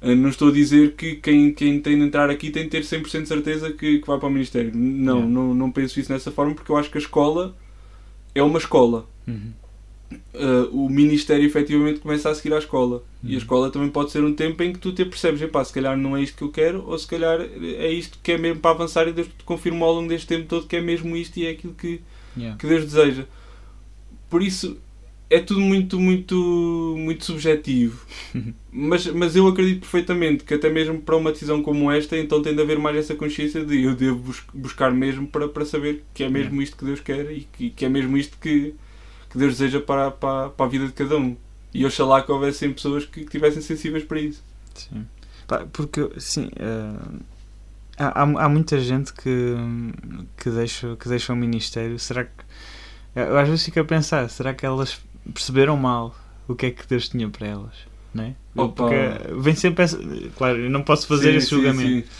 [0.00, 2.82] Uh, não estou a dizer que quem, quem tem de entrar aqui tem de ter
[2.82, 4.72] 100% de certeza que, que vai para o Ministério.
[4.74, 5.32] Não, Yeah.
[5.32, 7.56] não, não penso isso dessa forma porque eu acho que a escola
[8.34, 9.06] é uma escola.
[9.26, 9.52] Uhum.
[10.34, 13.02] Uh, o Ministério efetivamente começa a seguir à escola.
[13.22, 13.34] E Uhum.
[13.34, 15.96] a escola também pode ser um tempo em que tu te percebes, epá, se calhar
[15.96, 18.72] não é isto que eu quero, ou se calhar é isto que é mesmo para
[18.72, 21.46] avançar e Deus te confirma ao longo deste tempo todo que é mesmo isto e
[21.46, 22.00] é aquilo que,
[22.36, 22.56] Yeah.
[22.58, 23.26] que Deus deseja.
[24.30, 24.78] Por isso
[25.28, 28.04] é tudo muito, muito, muito subjetivo.
[28.72, 32.54] mas, mas eu acredito perfeitamente que até mesmo para uma decisão como esta, então tem
[32.54, 36.22] de haver mais essa consciência de eu devo bus- buscar mesmo para, para saber que
[36.24, 38.74] é mesmo isto que Deus quer e que, que é mesmo isto que,
[39.32, 41.36] que Deus deseja para, para, para a vida de cada um.
[41.74, 44.42] E oxalá que houvessem pessoas que, que estivessem sensíveis para isso.
[44.74, 45.06] Sim.
[45.72, 47.22] Porque, sim, eh,
[47.98, 49.56] há, há, muita gente que,
[50.36, 51.98] que, deixa, que deixa o Ministério.
[51.98, 52.30] Será que.
[53.14, 55.00] Eu às vezes fico a pensar, será que elas
[55.32, 56.14] perceberam mal
[56.48, 57.74] o que é que Deus tinha para elas?
[58.14, 58.34] Não é?
[58.54, 58.84] Opa.
[58.84, 59.98] Porque vem sempre essa.
[60.36, 62.06] Claro, eu não posso fazer Sim, esse sim, julgamento.
[62.06, 62.12] sim.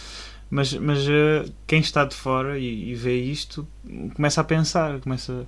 [0.50, 3.66] Mas, mas eh, quem está de fora e, e vê isto
[4.14, 5.46] começa a pensar, começa.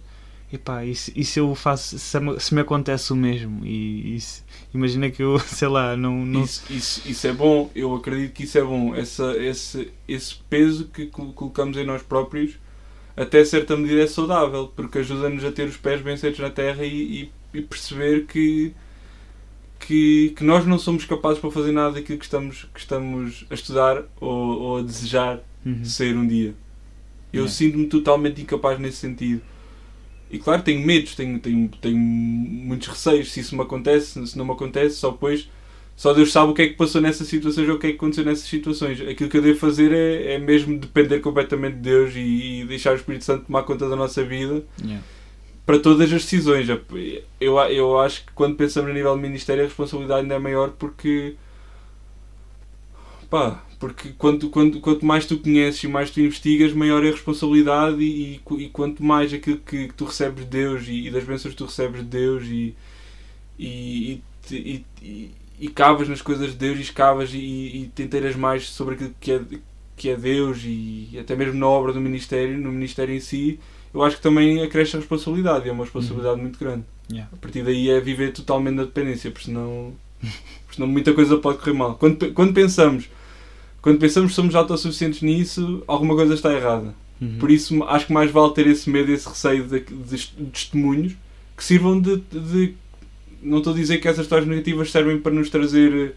[0.55, 1.99] Epá, e se, e se eu faço.
[1.99, 3.64] Se, me- se me acontece o mesmo?
[3.67, 6.25] E, e se- imagina que eu, sei lá, não.
[6.25, 8.95] não Isso, isso, isso é bom, eu acredito que isso é bom.
[8.95, 12.53] Essa, esse, esse peso que col- colocamos em nós próprios,
[13.17, 16.85] até certa medida, é saudável, porque ajuda-nos a ter os pés bem certos na terra
[16.85, 18.73] e, e- e perceber que,
[19.81, 23.55] que, que nós não somos capazes para fazer nada daquilo que estamos, que estamos a
[23.55, 25.83] estudar ou, ou a desejar Uhum.
[25.85, 26.55] ser um dia.
[27.33, 27.51] Eu Yeah.
[27.53, 29.40] sinto-me totalmente incapaz nesse sentido.
[30.31, 33.31] E claro, tenho medos, tenho, tenho, tenho muitos receios.
[33.33, 35.49] Se isso me acontece, se não me acontece, só depois.
[35.97, 37.97] Só Deus sabe o que é que passou nessas situações ou o que é que
[37.97, 39.01] aconteceu nessas situações.
[39.01, 42.93] Aquilo que eu devo fazer é, é mesmo depender completamente de Deus e, e deixar
[42.93, 45.05] o Espírito Santo tomar conta da nossa vida Yeah.
[45.65, 46.69] para todas as decisões.
[47.41, 50.71] Eu, eu acho que quando pensamos a nível de ministério a responsabilidade ainda é maior
[50.71, 51.37] porque
[53.31, 57.12] pá, porque quanto, quanto, quanto mais tu conheces e mais tu investigas, maior é a
[57.12, 61.11] responsabilidade e, e, e quanto mais aquilo que, que tu recebes de Deus e, e
[61.11, 62.75] das bênçãos que tu recebes de Deus e,
[63.59, 64.23] e,
[65.61, 69.33] e, cavas nas coisas de Deus e escavas e, te inteiras mais sobre aquilo que
[69.33, 69.40] é,
[69.99, 73.61] que é Deus e até mesmo na obra do ministério, no ministério em si,
[73.92, 76.85] eu acho que também acresce a responsabilidade, e é uma responsabilidade muito grande.
[77.11, 77.31] Yeah.
[77.33, 79.92] A partir daí é viver totalmente na dependência, porque senão,
[80.23, 81.97] porque senão muita coisa pode correr mal.
[81.97, 83.11] Quando, quando pensamos
[83.85, 86.94] quando pensamos que somos autossuficientes nisso, alguma coisa está errada.
[87.20, 87.37] Uhum.
[87.38, 91.12] Por isso acho que mais vale ter esse medo, esse receio de, de, de testemunhos
[91.57, 92.75] que sirvam de, de-
[93.42, 96.14] Não estou a dizer que essas histórias negativas servem para nos trazer.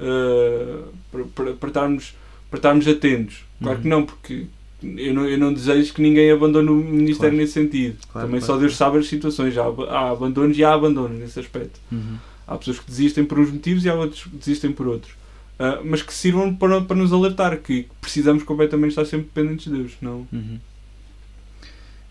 [0.00, 0.78] eh,
[1.12, 2.14] para, para, para estarmos,
[2.50, 3.44] para estarmos atentos.
[3.62, 3.90] Claro que Uhum.
[3.90, 4.46] não, porque
[4.82, 7.36] eu não, eu não desejo que ninguém abandone o Ministério Claro.
[7.36, 7.96] nesse sentido.
[8.12, 9.56] Claro, Também claro, só Deus sabe as situações.
[9.56, 11.78] Há, há abandonos e há abandonos nesse aspecto.
[11.92, 12.16] Uhum.
[12.46, 15.12] Há pessoas que desistem por uns motivos e há outros que desistem por outros.
[15.58, 19.78] Ah, mas que sirvam para, para nos alertar que precisamos completamente estar sempre dependentes de
[19.78, 19.92] Deus.
[20.02, 20.26] Não?
[20.32, 20.58] Uhum.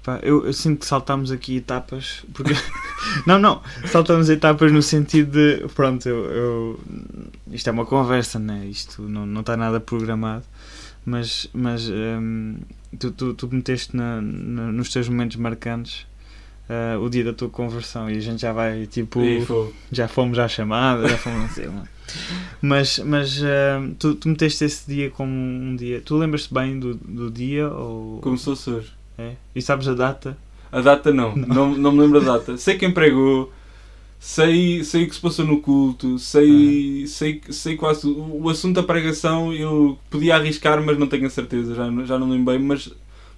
[0.04, 2.54] Pá, eu, eu sinto que saltámos aqui etapas porque
[3.26, 6.80] não, não, saltamos etapas no sentido de pronto, eu, eu-
[7.52, 8.66] isto é uma conversa, né?
[8.66, 10.44] isto não, não está nada programado,
[11.06, 12.58] mas, mas hum,
[13.00, 16.06] tu, tu, tu meteste na, na- nos teus momentos marcantes
[16.70, 19.22] ah, o dia da tua conversão e a gente já vai tipo
[19.90, 21.93] já fomos à chamada, já fomos assim, não.
[22.62, 26.96] Mas, mas hum, tu, tu meteste esse dia como um dia, tu lembras-te bem do,
[26.96, 28.94] do dia ou Começou-se hoje.
[29.18, 29.34] é?
[29.56, 30.38] E sabes a data?
[30.72, 31.36] A data não.
[31.36, 31.76] não.
[31.78, 32.58] Não me lembro a data.
[32.58, 33.52] Sei quem pregou.
[34.20, 36.18] Sei, sei o que se passou no culto.
[36.18, 38.08] Sei, sei, sei quase.
[38.08, 41.76] O assunto da pregação eu podia arriscar, mas não tenho a certeza.
[41.76, 42.60] Já, não- já não lembro bem.
[42.64, 42.90] Mas,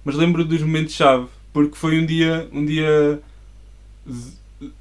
[0.04, 1.26] mas lembro dos momentos-chave.
[1.52, 2.48] Porque foi um dia.
[2.52, 3.20] Um dia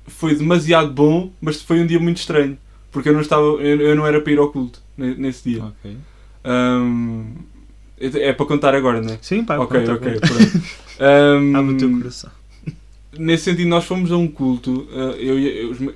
[0.07, 2.57] foi demasiado bom, mas foi um dia muito estranho.
[2.95, 5.63] Porque eu não, estava, eu, eu não era para ir ao culto ne- nesse dia.
[5.63, 5.97] Ok.
[6.45, 7.25] Ahm,
[7.99, 9.19] é para contar agora, não é?
[9.21, 10.21] Sim, pá, ok, conta, ok.
[10.99, 12.31] Ahm, Abre o teu coração.
[13.17, 14.87] nesse sentido, nós fomos a um culto.
[14.91, 15.93] uh, eu, eu-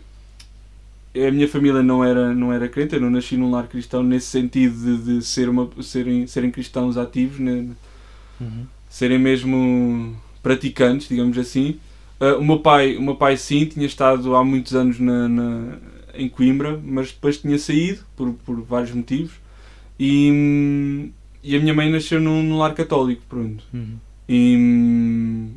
[1.16, 4.28] a minha família não era, não era crente, eu não nasci num lar cristão nesse
[4.28, 7.66] sentido de, de ser uma, serem, serem cristãos ativos, né,
[8.40, 8.66] Uhum.
[8.90, 11.80] serem mesmo praticantes, digamos assim.
[12.20, 15.78] Uh, o, meu pai, o meu pai, sim, tinha estado há muitos anos na, na-
[16.14, 19.34] em Coimbra, mas depois tinha saído por, por vários motivos.
[20.00, 21.12] E,
[21.44, 23.64] e a minha mãe nasceu num, num lar católico, pronto.
[23.74, 23.98] Uhum.
[24.28, 25.48] E,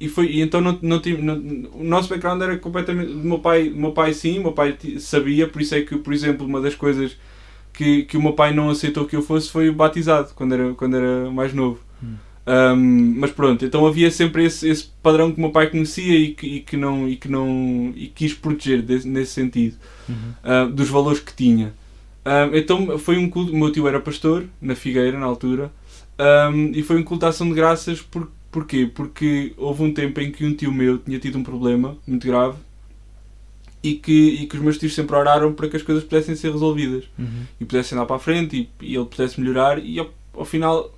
[0.00, 1.36] e foi e então não, não, tive- não-
[1.74, 4.76] o nosso background era completamente do meu pai do meu pai sim o meu pai
[4.98, 7.16] sabia por isso é que por exemplo uma das coisas
[7.72, 10.96] que, que o meu pai não aceitou que eu fosse foi batizado quando era quando
[10.96, 11.80] era mais novo.
[12.44, 16.34] Um, mas pronto então havia sempre esse, esse padrão que o meu pai conhecia e
[16.34, 19.76] que, e que não e que não e quis proteger desse- nesse sentido
[20.08, 20.16] Uhum.
[20.42, 21.72] ah, dos valores que tinha.
[22.26, 25.70] Um, então foi um culto, o meu tio era pastor, na Figueira, na altura,
[26.52, 28.90] um, e foi um culto de ação de graças, por, porquê?
[28.92, 32.56] Porque houve um tempo em que um tio meu tinha tido um problema muito grave
[33.82, 36.50] e que, e que os meus tios sempre oraram para que as coisas pudessem ser
[36.52, 37.44] resolvidas Uhum.
[37.60, 40.92] e pudessem andar para a frente e, e ele pudesse melhorar e ao, ao final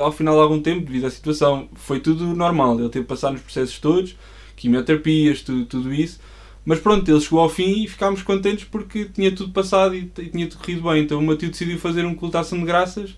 [0.00, 2.78] ao final de algum tempo, devido à situação, foi tudo normal.
[2.78, 4.16] Ele teve que passar nos processos todos,
[4.56, 6.20] quimioterapias, tudo, tudo isso.
[6.64, 10.26] Mas pronto, ele chegou ao fim e ficámos contentes porque tinha tudo passado e, e
[10.26, 11.02] tinha corrido bem.
[11.02, 13.16] Então o tio decidiu fazer um culto à ação de graças.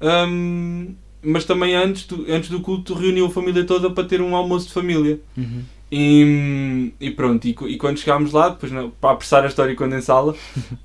[0.00, 4.34] hum, mas também antes do, antes do culto reuniu a família toda para ter um
[4.36, 5.20] almoço de família.
[5.36, 5.62] Uhum.
[5.90, 10.34] E, e pronto, e, e quando chegámos lá, depois não- para apressar a história condensá-la,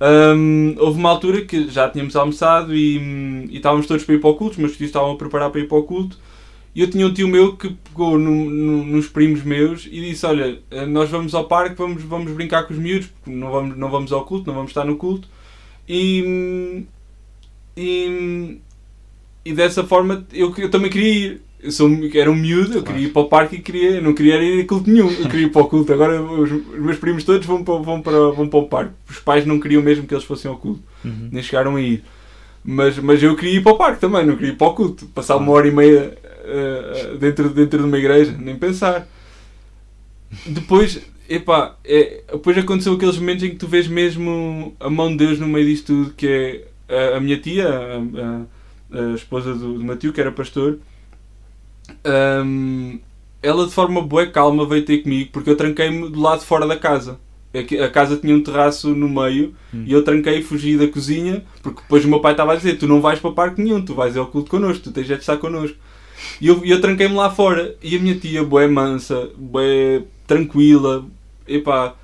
[0.34, 4.20] hum, houve uma altura que já tínhamos almoçado e, hum, e estávamos todos para ir
[4.20, 6.18] para o culto, os meus tios estavam a preparar para ir para o culto,
[6.74, 10.24] e eu tinha um tio meu que pegou no- no- nos primos meus e disse,
[10.26, 13.76] olha, eh, nós vamos ao parque, vamos, vamos brincar com os miúdos, porque não vamos,
[13.76, 15.28] não vamos ao culto, não vamos estar no culto,
[15.88, 16.86] e, hum,
[17.76, 18.58] e,
[19.44, 21.42] e dessa forma eu, eu também queria ir.
[21.64, 24.12] Eu sou, era um miúdo, eu queria ir para o parque e queria, eu não
[24.12, 25.92] queria ir a culto nenhum, eu queria ir para o culto.
[25.92, 28.92] Agora os, os meus primos todos vão para, vão, para, vão para o parque.
[29.08, 31.28] Os pais não queriam mesmo que eles fossem ao culto, Uhum.
[31.32, 32.02] nem chegaram a ir.
[32.62, 35.06] Mas, mas eu queria ir para o parque também, não queria ir para o culto.
[35.06, 39.06] Passar uma hora e meia eh, dentro, dentro de uma igreja, nem pensar.
[40.46, 45.16] Depois, epá, é, depois aconteceu aqueles momentos em que tu vês mesmo a mão de
[45.18, 46.26] Deus no meio disto tudo, que
[46.88, 47.98] é a, a minha tia, a,
[48.98, 50.78] a- a esposa do, do Matiu, que era pastor,
[52.44, 52.98] hum,
[53.42, 56.66] ela de forma boa calma veio ter comigo, porque eu tranquei-me do lado de fora
[56.66, 57.18] da casa.
[57.52, 59.84] É A casa tinha um terraço no meio Hum.
[59.86, 62.78] e eu tranquei e fugi da cozinha, porque depois o meu pai estava a dizer:
[62.78, 65.36] Tu não vais para parque nenhum, tu vais ao culto connosco, tu tens de estar
[65.36, 65.76] connosco.
[66.40, 67.76] E eu, eu tranquei-me lá fora.
[67.82, 71.04] E a minha tia, boé mansa, boé tranquila,
[71.46, 71.94] epá,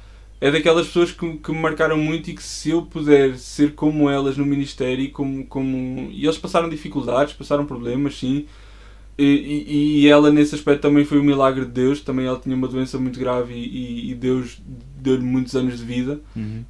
[0.40, 4.09] é daquelas pessoas que, que me marcaram muito e que se eu puder ser como
[4.11, 6.09] elas no Ministério, como, como...
[6.12, 8.47] e eles passaram dificuldades, passaram problemas, sim.
[9.18, 12.66] E, e, ela nesse aspecto também foi um milagre de Deus, também ela tinha uma
[12.68, 14.59] doença muito grave e, e- Deus
[14.96, 16.64] deu-lhe muitos anos de vida Uhum.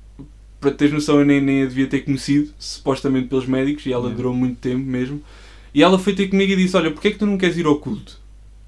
[0.61, 4.03] para teres noção, eu nem, nem a devia ter conhecido, supostamente pelos médicos, e ela
[4.05, 4.17] Yeah.
[4.17, 5.23] durou muito tempo mesmo.
[5.73, 7.67] E ela foi ter comigo e disse: Olha, porquê é que tu não queres ir
[7.67, 8.19] ao culto?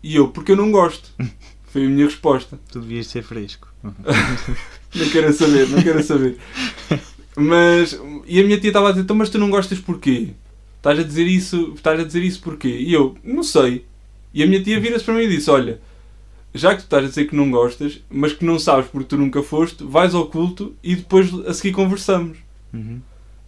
[0.02, 1.10] E eu, porque eu não gosto.
[1.72, 2.60] Foi a minha resposta.
[2.70, 3.66] Tu devias ser fresco.
[3.82, 3.92] Uhum.
[4.94, 6.36] Não quero saber, não quero saber.
[7.34, 10.28] Mas, e a minha tia estava a dizer: Então, mas tu não gostas porquê?
[10.82, 12.66] Estás a dizer isso, estás a dizer isso porquê?
[12.68, 13.84] E eu, não sei.
[14.34, 15.80] E a minha tia vira-se para mim e disse: Olha,
[16.52, 19.16] já que tu estás a dizer que não gostas, mas que não sabes porque tu
[19.16, 22.36] nunca foste, vais ao culto e depois a seguir conversamos.
[22.74, 23.00] Uhum.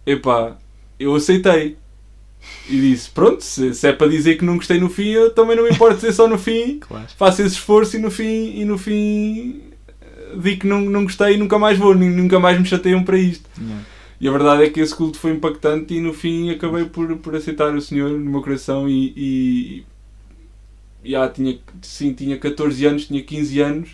[0.05, 0.55] Epá,
[0.97, 1.75] eu aceitei.
[2.69, 5.57] E disse, pronto, se, se é para dizer que não gostei no fim, eu também
[5.57, 6.79] não me importo dizer só no fim.
[6.87, 7.07] Claro.
[7.17, 11.33] Faço esse esforço e no fim, e no fim eh, digo que não, não gostei
[11.33, 13.49] e nunca mais vou, nunca mais me chateiam para isto.
[13.59, 13.83] Yeah.
[14.19, 17.35] E a verdade é que esse culto foi impactante e no fim acabei por, por
[17.35, 19.85] aceitar o Senhor no meu coração e, e,
[21.11, 23.89] já tinha, sim, tinha 14 anos, tinha 15 anos,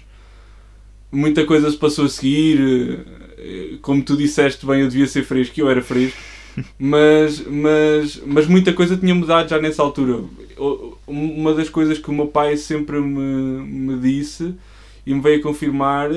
[1.11, 3.05] muita coisa se passou a seguir,
[3.37, 6.17] eh, como tu disseste bem, eu devia ser fresco, eu era fresco,
[6.79, 10.23] mas, mas, mas muita coisa tinha mudado já nessa altura.
[11.07, 14.53] Uma das coisas que o meu pai sempre me, me disse
[15.05, 16.09] e me veio a confirmar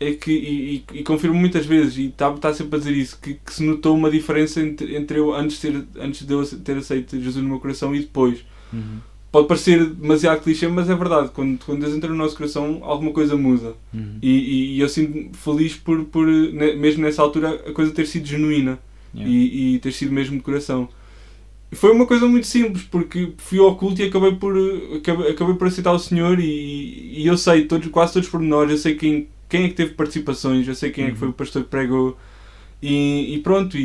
[0.00, 3.18] é que, e, e, e confirmo muitas vezes, e está tá sempre a dizer isso,
[3.20, 6.46] que, que se notou uma diferença entre, entre eu antes de, ter, antes de eu
[6.60, 8.44] ter aceito Jesus no meu coração e depois.
[8.72, 8.98] Uhum.
[9.30, 11.30] Pode parecer demasiado clichê, mas é verdade.
[11.34, 13.74] Quando, quando Deus entra no nosso coração, alguma coisa muda.
[13.92, 14.18] Uhum.
[14.22, 18.78] E, e, eu sinto-me feliz por, por, mesmo nessa altura, a coisa ter sido genuína
[19.14, 19.30] Yeah.
[19.30, 20.88] e, ter sido mesmo de coração.
[21.70, 24.54] E Foi uma coisa muito simples, porque fui ao culto e acabei por,
[24.96, 28.70] acabei, acabei por aceitar o Senhor e, e eu sei todos, quase todos os pormenores,
[28.72, 31.32] eu sei quem, quem é que teve participações, eu sei quem é que foi o
[31.32, 32.18] pastor que pregou
[32.82, 33.80] e, e pronto, e,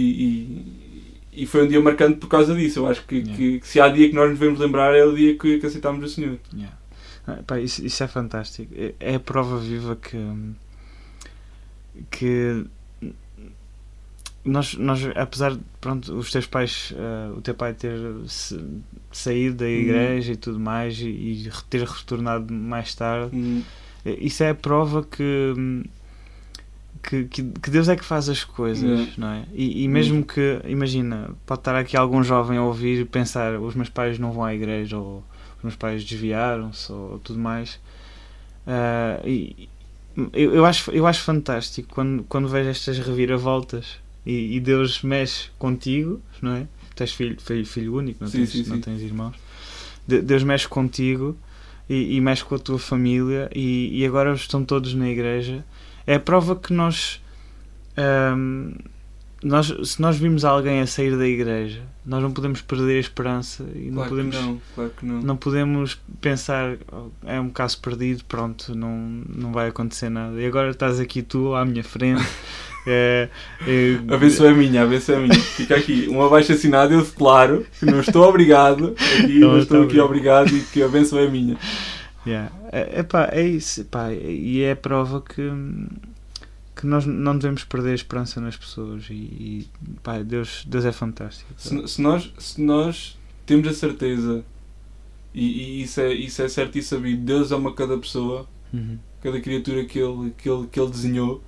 [1.33, 2.79] e, e foi um dia marcante por causa disso.
[2.79, 3.35] Eu acho que, Yeah.
[3.35, 5.65] que, que se há dia que nós nos devemos lembrar é o dia que, que
[5.65, 6.37] aceitámos o Senhor.
[6.53, 6.77] Yeah.
[7.25, 8.73] Ah, pá, isso, isso é fantástico.
[8.75, 10.17] É, é a prova viva que,
[12.11, 12.65] que
[14.45, 17.97] nós, nós, apesar de pronto, os teus pais, ah, o teu pai ter
[19.11, 24.43] saído da igreja e tudo mais e, e ter retornado mais tarde, Hum, eh, isso
[24.43, 25.53] é a prova que,
[27.01, 29.11] que, que, Deus é que faz as coisas, Yeah.
[29.17, 29.45] não é?
[29.53, 33.75] E, e mesmo que, imagina, pode estar aqui algum jovem a ouvir e pensar os
[33.75, 35.23] meus pais não vão à igreja ou
[35.57, 37.79] os meus pais desviaram-se ou tudo mais.
[38.65, 39.67] Ah, e,
[40.33, 45.49] eu, eu, acho, eu acho fantástico quando, quando vejo estas reviravoltas e, e Deus mexe
[45.57, 46.67] contigo, não é?
[46.95, 48.81] Tu és filho, filho, filho único, não, Sim, tens, sim, não sim.
[48.81, 49.35] tens irmãos.
[50.07, 51.35] De- Deus mexe contigo
[51.89, 55.65] e, e mexe com a tua família e, e agora estão todos na igreja.
[56.05, 57.21] É a prova que nós
[57.97, 58.73] ahm,
[59.43, 63.63] nós, se nós vimos alguém a sair da igreja, nós não podemos perder a esperança
[63.75, 65.21] e não Claro podemos que não, claro que não.
[65.21, 68.97] não podemos pensar "Oh, é um caso perdido, pronto, não,
[69.29, 70.39] não vai acontecer nada.
[70.41, 72.21] E agora estás aqui tu à minha frente.
[72.87, 73.29] é,
[73.67, 75.39] é, A benção é minha, a benção é minha.
[75.39, 79.83] Fica aqui um abaixo assinado, eu declaro que não estou obrigado, aqui, Não não estou
[79.83, 80.47] aqui obrigado.
[80.47, 81.57] obrigado e que a benção é minha.
[82.27, 82.51] yeah.
[82.71, 85.41] é, epá, é isso, epá, e é a prova que,
[86.83, 89.05] que nós não devemos perder a esperança nas pessoas.
[89.09, 89.67] E, e
[90.03, 91.49] pá, Deus, Deus é fantástico.
[91.57, 94.43] Se, se nós, se nós temos a certeza,
[95.33, 95.45] e,
[95.79, 98.97] e isso, é, isso é certo e sabido, Deus ama cada pessoa, Uhum.
[99.21, 101.43] cada criatura que ele, que ele, que ele desenhou.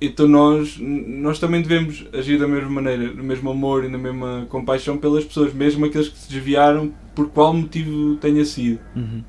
[0.00, 4.46] Então nós, nós também devemos agir da mesma maneira, no mesmo amor e na mesma
[4.48, 8.78] compaixão pelas pessoas, mesmo aqueles que se desviaram, por qual motivo tenha sido.
[8.94, 9.22] Uhum.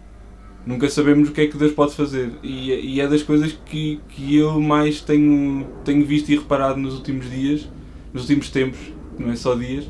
[0.66, 2.32] Nunca sabemos o que é que Deus pode fazer.
[2.44, 6.96] E, e é das coisas que, que eu mais tenho, tenho visto e reparado nos
[6.96, 7.68] últimos dias,
[8.14, 8.80] nos últimos tempos,
[9.18, 9.90] não é só dias,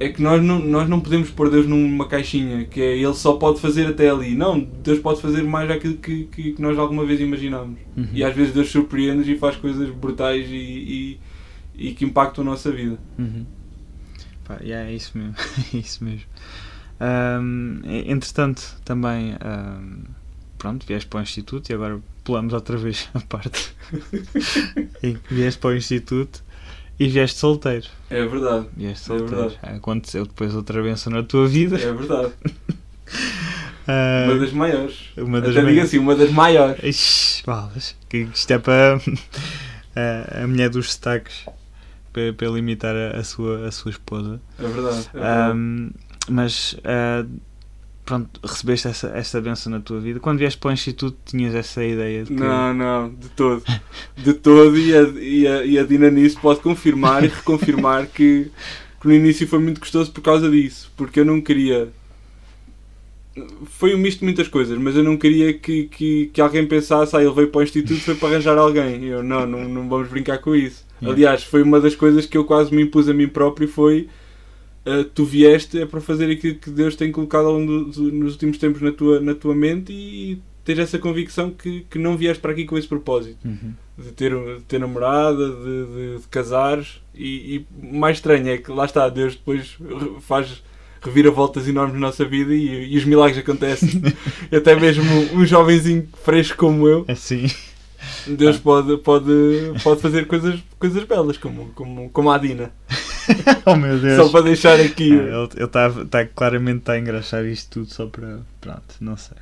[0.00, 3.34] é que nós não, nós não podemos pôr Deus numa caixinha, que é Ele só
[3.34, 4.34] pode fazer até ali.
[4.34, 7.78] Não, Deus pode fazer mais aquilo que, que, que nós alguma vez imaginámos.
[7.96, 8.08] Uhum.
[8.12, 11.20] E às vezes Deus surpreende e faz coisas brutais e, e,
[11.88, 12.98] e que impactam a nossa vida.
[13.18, 13.44] Uhum.
[14.44, 15.34] Pá, yeah, é isso mesmo.
[15.74, 16.26] é isso mesmo.
[17.00, 20.02] E- entretanto, também ahm,
[20.58, 23.74] pronto, vieste para o Instituto e agora pulamos outra vez a parte
[25.02, 26.42] em que vieste para o Instituto
[26.98, 27.86] e vieste solteiro.
[28.10, 29.48] É verdade, Vieste É solteiro.
[29.50, 29.76] verdade.
[29.76, 31.76] Aconteceu depois outra benção na tua vida.
[31.80, 32.32] é verdade.
[33.90, 34.98] Ah, Uma das maiores.
[35.16, 35.84] uma das Até digo maiores.
[35.88, 36.82] assim, uma das maiores.
[36.84, 37.96] Ixi, balas.
[38.06, 39.00] Que isto é para
[39.96, 41.46] a, a mulher dos destaques
[42.12, 44.38] para, para ele imitar a, a sua, a sua esposa.
[44.58, 45.08] É verdade.
[45.08, 45.50] É verdade.
[45.52, 45.90] Ahm,
[46.28, 47.24] mas ah,
[48.08, 50.18] pronto, recebeste essa, essa benção na tua vida.
[50.18, 53.62] Quando vieste para o Instituto tinhas essa ideia de que Não, não, de todo.
[54.16, 58.50] De todo, e a, e a, e a Dina nisso pode confirmar e reconfirmar que,
[58.98, 60.90] que no início foi muito gostoso por causa disso.
[60.96, 61.90] Porque eu não queria.
[63.66, 67.14] Foi um misto de muitas coisas, mas eu não queria que, que, que alguém pensasse,
[67.14, 69.04] ah, ele veio para o Instituto foi para arranjar alguém.
[69.04, 70.82] Eu, não, não, não vamos brincar com isso.
[71.02, 74.08] Aliás, foi uma das coisas que eu quase me impus a mim próprio foi
[74.88, 78.12] ah, tu vieste é para fazer aquilo que Deus tem colocado ao longo do- do-
[78.12, 82.16] nos últimos tempos na tua, na tua mente e tens essa convicção que, que não
[82.16, 83.72] vieste para aqui com esse propósito Uhum.
[83.98, 88.70] de ter, de ter namorada, de, de, de casares e, e mais estranho é que
[88.70, 89.76] lá está, Deus depois
[90.20, 90.62] faz
[91.00, 94.02] reviravoltas enormes na nossa vida e, e os milagres acontecem.
[94.52, 97.46] Até mesmo um jovenzinho fresco como eu, Assim.
[98.26, 99.26] Deus pode, pode,
[99.82, 102.70] pode fazer coisas, coisas belas, como, como, como a Dina.
[103.66, 104.16] oh meu Deus.
[104.16, 105.12] Só para deixar aqui.
[105.12, 108.40] Ah, ele está tá, claramente está a engraxar isto tudo só para.
[108.60, 109.36] Pronto, não sei.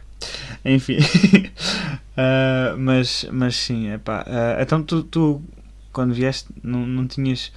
[0.65, 0.99] Enfim.
[2.19, 4.25] Ah, mas, mas sim, epá.
[4.27, 5.43] Ah, então tu, tu,
[5.93, 7.53] quando vieste, não, não tinhas.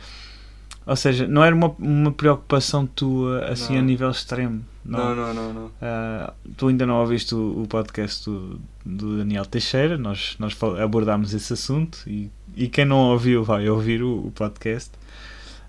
[0.85, 3.79] Ou seja, não era uma, uma preocupação tua assim Não.
[3.79, 4.65] a nível extremo.
[4.83, 5.71] Não, não, não, não.
[5.81, 11.33] Ah, tu ainda não ouviste o, o podcast do, do Daniel Teixeira, nós, nós abordámos
[11.33, 14.91] esse assunto e, e quem não ouviu vai ouvir o, o podcast.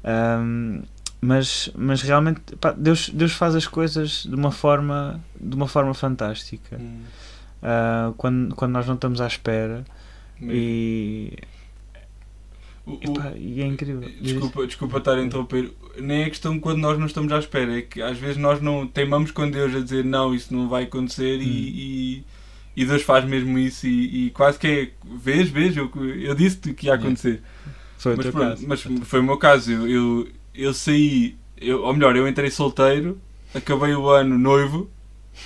[0.05, 0.83] Ahm,
[1.21, 5.93] mas, mas realmente pá, Deus, Deus faz as coisas de uma forma, de uma forma
[5.95, 6.79] fantástica.
[6.81, 7.03] Hum,
[7.63, 9.85] Ah, quando, quando nós não estamos à espera
[10.41, 10.55] mesmo.
[10.57, 11.39] e,
[12.87, 14.09] O- e, o- e é incrível.
[14.21, 15.71] Desculpa, desculpa estar a interromper.
[15.99, 18.87] Nem é questão quando nós não estamos à espera, é que às vezes nós não
[18.87, 21.43] teimamos com Deus a dizer não, isso não vai acontecer Hum.
[21.43, 22.25] e,
[22.75, 26.35] e, e Deus faz mesmo isso e, e quase que é vês, vês, eu, eu
[26.35, 27.43] disse-te que ia acontecer.
[28.01, 29.71] Foi Mas, pronto, mas foi o meu caso.
[29.73, 33.19] Eu, eu, eu saí, eu, ou melhor, eu entrei solteiro,
[33.55, 34.91] acabei o ano noivo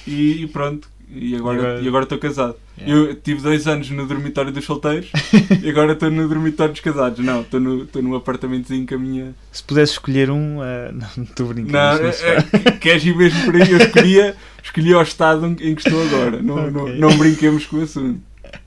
[0.07, 0.88] e, e pronto.
[1.16, 2.57] E agora agora- e agora estou casado.
[2.78, 3.09] Yeah.
[3.11, 5.11] Eu tive dois anos no dormitório dos solteiros
[5.62, 7.24] e agora estou no dormitório dos casados.
[7.24, 9.34] Não, estou no, estou num apartamentozinho com a minha.
[9.52, 11.72] Se pudesse escolher um, ah, não estou brincando.
[11.72, 13.70] Não, é, não é, queres ir mesmo por aí?
[13.70, 16.40] Eu escolhi, escolhi o estado em que estou agora.
[16.42, 16.98] Não, não, Ok.
[16.98, 18.20] não brinquemos com o assunto.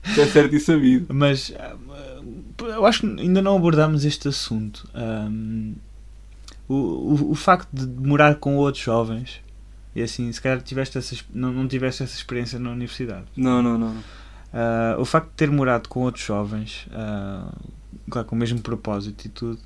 [0.06, 1.06] Isso é certo e sabido.
[1.12, 1.52] Mas
[2.60, 4.88] eu acho que ainda não abordámos este assunto.
[4.94, 5.74] Ahm,
[6.68, 9.40] o, o, o facto de morar com outros jovens
[9.94, 13.24] e assim, se calhar tiveste essa, não, não tiveste essa experiência na universidade.
[13.36, 13.96] Não, não, não.
[14.52, 17.52] Ah, o facto de ter morado com outros jovens, ah,
[18.10, 19.58] claro, com o mesmo propósito e tudo,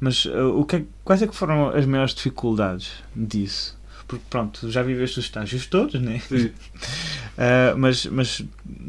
[0.00, 3.76] mas ah, o que é- quais é que foram as maiores dificuldades disso?
[4.08, 6.20] Porque pronto, já viveste os estágios todos, né?
[6.20, 6.46] Sim.
[6.46, 8.42] Uh, mas, mas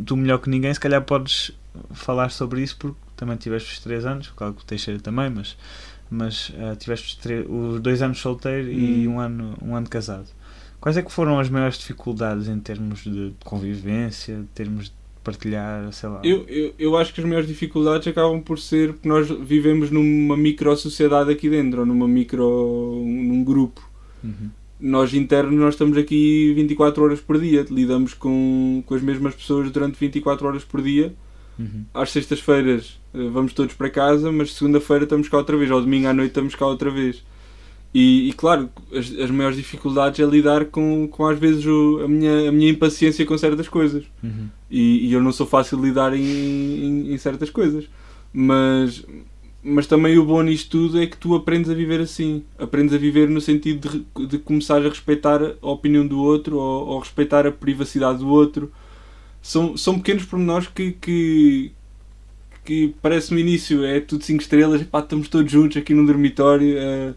[0.06, 1.52] tu melhor que ninguém, se calhar podes
[1.92, 5.58] falar sobre isso porque também tiveste os 3 anos, claro que o Teixeira também, mas,
[6.10, 9.14] mas uh, tiveste os, tre- os dois anos solteiro e Hum.
[9.16, 10.28] um ano, um ano casado.
[10.80, 14.92] Quais é que foram as maiores dificuldades em termos de convivência, em termos de
[15.24, 16.22] partilhar, sei lá.
[16.24, 20.38] Eu, eu, eu acho que as maiores dificuldades acabam por ser porque nós vivemos numa
[20.38, 23.02] micro-sociedade aqui dentro, ou numa micro.
[23.04, 23.82] num grupo.
[24.24, 24.50] Uhum.
[24.80, 29.70] Nós internos nós estamos aqui 24 horas por dia, lidamos com, com as mesmas pessoas
[29.72, 31.14] durante 24 horas por dia.
[31.60, 31.86] Uhum.
[31.94, 36.08] Às sextas-feiras eh, vamos todos para casa, mas segunda-feira estamos cá outra vez, ou domingo
[36.08, 37.24] à noite estamos cá outra vez.
[37.94, 42.08] E, e claro, as, as maiores dificuldades é lidar com, com às vezes o- a,
[42.08, 44.04] minha, a minha impaciência com certas coisas.
[44.24, 44.48] Uhum.
[44.70, 47.86] E, e eu não sou fácil de lidar em, em, em certas coisas.
[48.32, 49.04] Mas,
[49.64, 52.44] mas também o bom nisto tudo é que tu aprendes a viver assim.
[52.60, 56.88] Aprendes a viver no sentido de, de começar a respeitar a opinião do outro ou,
[56.88, 58.72] ou respeitar a privacidade do outro.
[59.48, 61.72] São, são pequenos pormenores que, que,
[62.66, 66.76] que parece no início é tudo 5 estrelas, pá, estamos todos juntos aqui no dormitório.
[66.78, 67.14] eh,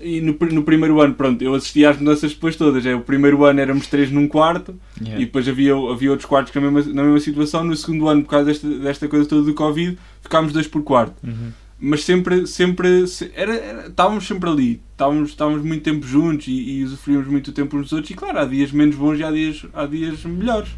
[0.00, 2.86] e no, no primeiro ano, pronto, eu assisti às mudanças depois todas.
[2.86, 5.20] É, o primeiro ano éramos três num quarto, Yeah.
[5.20, 7.62] e depois havia, havia outros quartos na mesma, na mesma situação.
[7.62, 11.14] No segundo ano, por causa desta, desta coisa toda do Covid, ficámos dois por quarto.
[11.22, 11.50] Uhum.
[11.78, 14.80] Mas sempre, sempre, se- era, era- estávamos sempre ali.
[14.92, 18.10] Estávamos, estávamos muito tempo juntos e, e usufruímos muito tempo uns dos outros.
[18.10, 20.70] E claro, há dias menos bons e há dias, há dias melhores.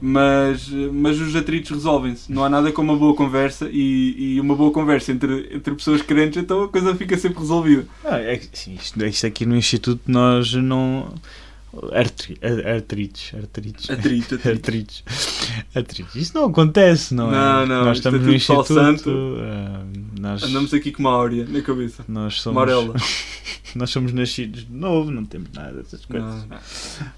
[0.00, 2.32] Mas, mas os atritos resolvem-se.
[2.32, 6.02] Não há nada como uma boa conversa e, e uma boa conversa entre, entre pessoas
[6.02, 7.86] crentes, então a coisa fica sempre resolvida.
[8.04, 11.12] Ah, é, sim, isto, isto aqui no Instituto nós não.
[11.92, 13.90] Artri, ar- artrites, artrites.
[13.90, 14.48] Atrito, atrito.
[14.48, 15.04] Artrites.
[15.74, 16.14] Artrites.
[16.14, 17.32] Isso não acontece, não é?
[17.36, 18.74] Não, não, Nós isto estamos é no Instituto.
[18.74, 19.36] santo.
[19.40, 19.84] ah,
[20.18, 22.04] nós, Andamos aqui com uma áurea na cabeça.
[22.08, 22.56] nós somos.
[22.56, 22.94] Amarela.
[23.74, 26.46] Nós somos nascidos de novo, não temos nada dessas coisas.
[26.46, 26.56] Não.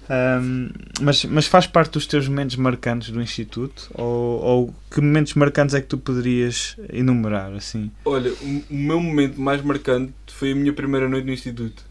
[0.09, 0.69] Ahm,
[1.01, 3.89] mas, mas faz parte dos teus momentos marcantes do Instituto?
[3.93, 7.89] Ou, ou que momentos marcantes é que tu poderias enumerar, assim?
[8.03, 8.31] Olha,
[8.69, 11.83] o meu momento mais marcante foi a minha primeira noite no Instituto.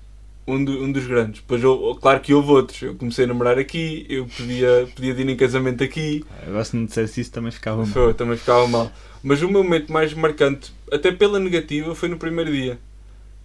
[0.47, 1.43] Um, do- um dos grandes.
[1.47, 2.82] Pois, eu, claro que houve outros.
[2.82, 6.86] Eu comecei a namorar aqui, eu podia, podia ir em casamento aqui, Agora se não
[6.86, 7.86] dissesse isso também ficava mal.
[7.86, 8.91] Foi, também ficava mal.
[9.22, 12.78] Mas o meu momento mais marcante, até pela negativa, foi no primeiro dia.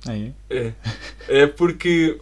[0.08, 0.32] Ah, é?
[0.50, 0.74] É,
[1.28, 2.18] é porque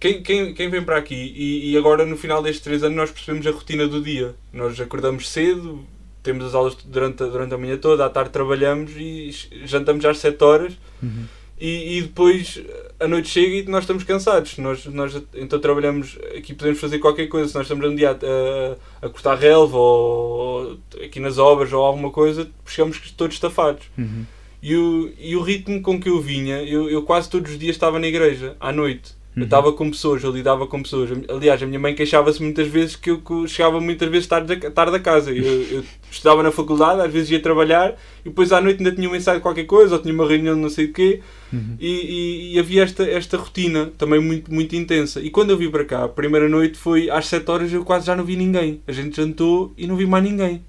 [0.00, 3.10] quem, quem, quem vem para aqui e, e agora no final destes três anos nós
[3.10, 4.34] percebemos a rotina do dia.
[4.52, 5.84] Nós acordamos cedo,
[6.22, 9.30] temos as aulas durante, a- durante a manhã toda, à tarde trabalhamos e
[9.64, 10.72] jantamos às 7 horas
[11.02, 11.24] Uhum.
[11.60, 12.62] e, e depois
[13.02, 14.58] a noite chega e nós estamos cansados.
[14.58, 17.48] Nós, nós então trabalhamos, aqui podemos fazer qualquer coisa.
[17.48, 22.10] Se nós estamos um dia a, a, cortar relva ou aqui nas obras ou alguma
[22.10, 23.86] coisa, chegamos todos estafados.
[23.98, 24.24] Uhum.
[24.62, 27.74] E o, e o ritmo com que eu vinha, eu, eu quase todos os dias
[27.74, 29.14] estava na igreja, à noite.
[29.34, 29.44] Eu Uhum.
[29.44, 31.08] estava com pessoas, eu lidava com pessoas.
[31.26, 34.56] Aliás, a minha mãe queixava-se muitas vezes que eu que eu chegava muitas vezes tarde,
[34.70, 35.30] tarde a casa.
[35.32, 39.08] Eu, eu estudava na faculdade, às vezes ia trabalhar e depois à noite ainda tinha
[39.08, 41.20] um ensaio de qualquer coisa ou tinha uma reunião de não sei o quê.
[41.50, 41.76] Uhum.
[41.80, 45.18] E, e- e havia esta, esta rotina também muito, muito intensa.
[45.18, 48.06] E quando eu vim para cá, a primeira noite foi às 7 horas eu quase
[48.06, 48.82] já não vi ninguém.
[48.86, 50.62] A gente jantou e não vi mais ninguém.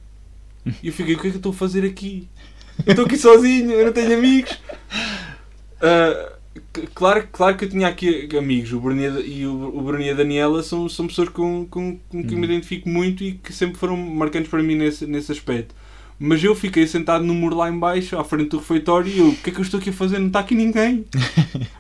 [0.82, 2.30] E eu fiquei, o que é que eu estou a fazer aqui?
[2.86, 4.52] Eu estou aqui sozinho, eu não tenho amigos.
[5.82, 6.34] C-
[6.94, 8.72] claro, claro que eu tinha aqui amigos.
[8.74, 12.24] O Bruno e o, o Bruno e a Daniela são, são pessoas com, com, com
[12.24, 12.52] quem me Uhum.
[12.52, 15.76] identifico muito e que sempre foram marcantes para mim nesse, nesse aspecto.
[16.20, 19.30] Mas eu fiquei sentado no muro lá em baixo, à frente do refeitório, e eu,
[19.30, 20.20] o que é que eu estou aqui a fazer?
[20.20, 21.06] Não está aqui ninguém.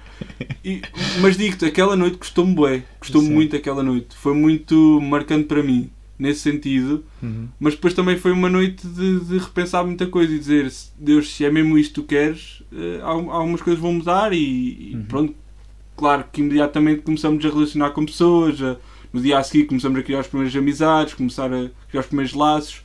[0.63, 0.81] E-
[1.21, 2.83] mas digo-te, aquela noite custou-me bué.
[2.99, 4.15] Custou-me muito aquela noite.
[4.15, 5.89] Foi muito marcante para mim,
[6.23, 7.03] nesse sentido.
[7.21, 7.47] Uhum.
[7.59, 11.33] Mas depois também foi uma noite de, de repensar muita coisa e dizer, "Se- Deus,
[11.33, 15.03] se é mesmo isto que tu queres, eh, algumas coisas vão mudar e, e Uhum.
[15.03, 15.35] pronto.
[15.95, 18.77] Claro que imediatamente começamos a relacionar com pessoas, a-
[19.13, 22.33] no dia a seguir começamos a criar as primeiras amizades, começar a criar os primeiros
[22.33, 22.81] laços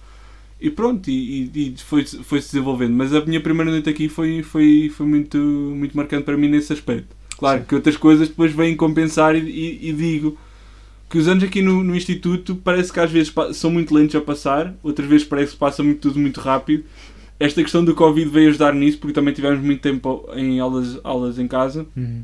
[0.61, 2.93] e pronto, e, e- e foi, foi-se desenvolvendo.
[2.95, 6.73] Mas a minha primeira noite aqui foi, foi, foi muito, muito marcante para mim nesse
[6.73, 7.17] aspecto.
[7.39, 7.67] Claro Sim.
[7.69, 10.37] que outras coisas depois vêm compensar e, e- e digo
[11.09, 14.21] que os anos aqui no, no Instituto parece que às vezes são muito lentos a
[14.21, 16.85] passar, outras vezes parece que passa muito, tudo muito rápido.
[17.41, 21.39] Esta questão do Covid veio ajudar nisso, porque também tivemos muito tempo em aulas, aulas
[21.39, 22.23] em casa, Uhum.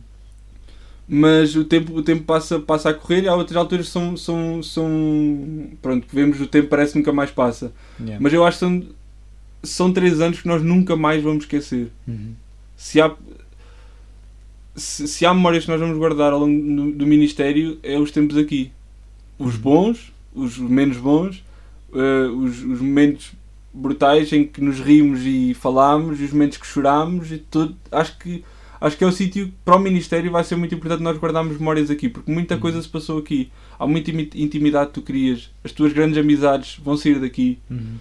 [1.09, 4.62] mas o tempo, o tempo passa, passa a correr e há outras alturas são, são,
[4.62, 7.72] são pronto, vemos o tempo parece que nunca mais passa.
[8.01, 8.18] Yeah.
[8.20, 8.82] Mas eu acho que são,
[9.62, 11.91] são três anos que nós nunca mais vamos esquecer.
[12.09, 12.32] Uhum.
[12.76, 13.14] Se há,
[14.75, 18.11] se, se há memórias que nós vamos guardar ao longo do, do Ministério, é os
[18.11, 18.70] tempos aqui.
[19.39, 21.45] Os bons, os menos bons,
[21.95, 23.33] eh, os, os momentos
[23.72, 27.77] brutais em que nos rimos e falámos, e os momentos que chorámos e tudo.
[27.91, 28.45] Acho que,
[28.81, 31.91] acho que é o sítio para o Ministério vai ser muito importante nós guardarmos memórias
[31.91, 32.61] aqui, porque muita Uhum.
[32.61, 33.51] coisa se passou aqui.
[33.79, 37.59] Há muita imi- intimidade que tu crias, as tuas grandes amizades vão sair daqui.
[37.70, 37.97] Uhum.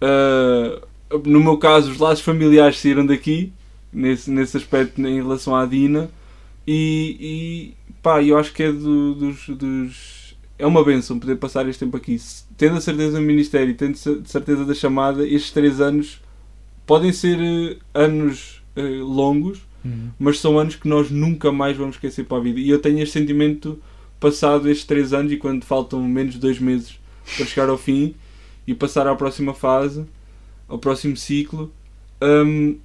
[0.00, 3.52] Uh, no meu caso, os laços familiares saíram daqui,
[3.92, 6.10] nesse, nesse aspecto em relação à Dina,
[6.66, 7.16] e,
[7.90, 10.36] e pá, eu acho que é do- dos, dos.
[10.58, 12.16] é uma benção poder passar este tempo aqui.
[12.56, 16.20] Tendo a certeza do Ministério tendo a certeza da chamada, estes três anos
[16.86, 20.10] podem ser uh, anos uh, longos, Uhum.
[20.16, 22.60] mas são anos que nós nunca mais vamos esquecer para a vida.
[22.60, 23.80] E eu tenho este sentimento
[24.20, 27.00] passado estes três anos e quando faltam menos de dois meses
[27.36, 28.14] para chegar ao fim
[28.64, 30.04] e passar à próxima fase,
[30.68, 31.72] ao próximo ciclo,
[32.22, 32.76] hum,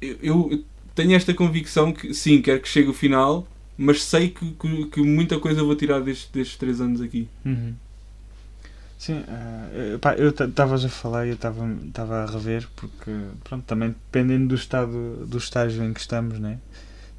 [0.00, 3.46] eu, eu tenho esta convicção que sim, quero que chegue o final,
[3.76, 7.28] mas sei que, que, que muita coisa vou tirar destes, destes três anos aqui.
[7.44, 7.74] Uhum.
[8.98, 13.10] Sim, eh, pá, eu estavas a falar e eu estava a rever porque
[13.42, 16.58] pronto, também dependendo do estado do estágio em que estamos, né?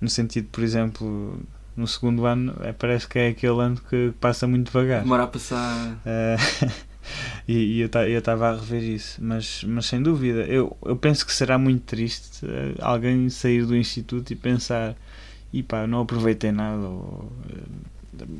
[0.01, 1.39] no sentido, por exemplo,
[1.77, 5.03] no segundo ano é, parece que é aquele ano que passa muito devagar.
[5.03, 6.01] Demora a passar.
[6.03, 6.36] Eh,
[7.47, 11.34] e, e eu estava a rever isso, mas, mas sem dúvida, eu, eu penso que
[11.34, 14.95] será muito triste eh, alguém sair do instituto e pensar
[15.53, 17.32] e pá, não aproveitei nada ou,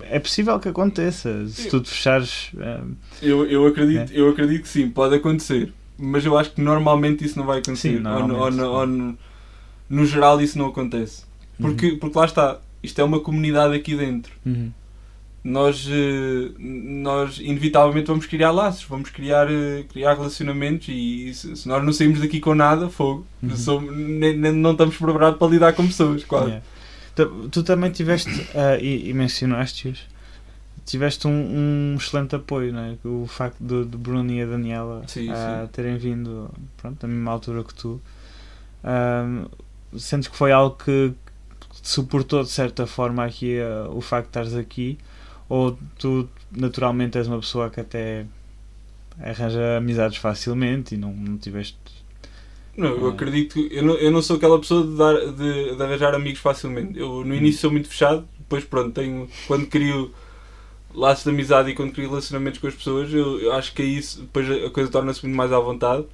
[0.02, 2.52] é possível que aconteça se tu te fechares.
[2.56, 4.20] Um, eu, eu, acredito, é.
[4.20, 5.74] eu acredito que sim, pode acontecer.
[5.98, 7.98] Mas eu acho que normalmente isso não vai acontecer.
[7.98, 9.18] Sim, ou, no, ou, ou no,
[9.90, 11.24] no, geral isso não acontece.
[11.60, 12.00] Porque, uhum.
[12.00, 14.34] porque lá está, isto é uma comunidade aqui dentro.
[14.46, 14.72] Uhum.
[15.44, 21.84] Nós, eh, nós inevitavelmente vamos criar laços, vamos criar, eh, criar relacionamentos e se, nós
[21.84, 23.56] não saímos daqui com nada, fogo, Uhum.
[23.58, 26.46] somos, nem, nem- não estamos preparados para lidar com pessoas, quase.
[26.48, 26.66] Yeah.
[27.16, 30.08] Tu, tu também tiveste, ah, e, e mencionaste-os,
[30.86, 32.96] tiveste um, um excelente apoio, não é?
[33.04, 35.72] O facto de, de Bruno e a Daniela Sim, ah, sim.
[35.74, 38.00] terem vindo pronto, na mesma altura que tu.
[38.84, 39.44] Ah,
[39.98, 41.14] sentes que foi algo que
[41.82, 45.00] te suportou de certa forma aqui ah, o facto de estares aqui?
[45.56, 45.64] Ou
[46.02, 46.12] tu
[46.64, 48.26] naturalmente és uma pessoa que até
[49.32, 51.78] arranja amizades facilmente e não, não tiveste.
[52.76, 53.10] Não, eu Ah.
[53.10, 56.40] acredito que eu não, eu não sou aquela pessoa de, dar, de, de arranjar amigos
[56.40, 56.98] facilmente.
[56.98, 60.14] Eu no início sou muito fechado, depois pronto, tenho, quando crio
[60.94, 63.86] laços de amizade e quando crio relacionamentos com as pessoas, eu, eu acho que é
[63.86, 66.06] isso, depois a coisa torna-se muito mais à vontade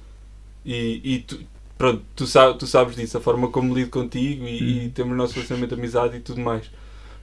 [0.64, 1.40] e, e tu,
[1.78, 2.24] pronto, tu,
[2.58, 4.90] tu sabes disso, a forma como lido contigo e, e Uhum.
[4.90, 6.70] temos o nosso relacionamento de amizade e tudo mais.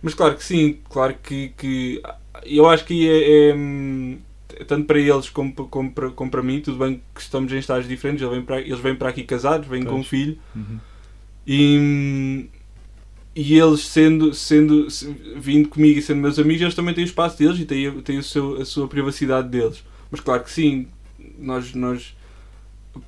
[0.05, 2.01] Mas claro que sim, claro que, que
[2.45, 4.19] eu acho que é, é, hum,
[4.67, 7.89] tanto para eles como, como, para, como para mim, tudo bem que estamos em estágios
[7.89, 10.07] diferentes, eles vêm para, eles vêm para aqui casados, vêm com um Pois.
[10.07, 10.79] filho Uhum.
[11.47, 12.45] e,
[13.35, 17.07] e eles sendo, sendo se- vindo comigo e sendo meus amigos, eles também têm o
[17.07, 19.83] espaço deles e têm, têm o seu, a sua privacidade deles.
[20.11, 20.87] Mas claro que sim,
[21.37, 22.15] nós, nós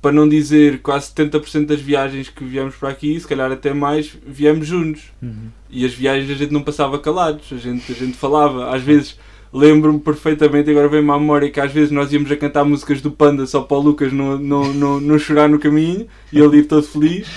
[0.00, 4.16] para não dizer quase 70% das viagens que viemos para aqui, se calhar até mais,
[4.26, 5.04] viemos juntos.
[5.22, 5.48] Uhum.
[5.70, 8.74] E as viagens a gente não passava calados, a gente, a gente falava.
[8.74, 9.16] Às vezes
[9.52, 13.10] lembro-me perfeitamente, agora vem-me à memória que às vezes nós íamos a cantar músicas do
[13.10, 16.64] Panda só para o Lucas não, não, não, não chorar no caminho e ele ir
[16.64, 17.28] todo feliz.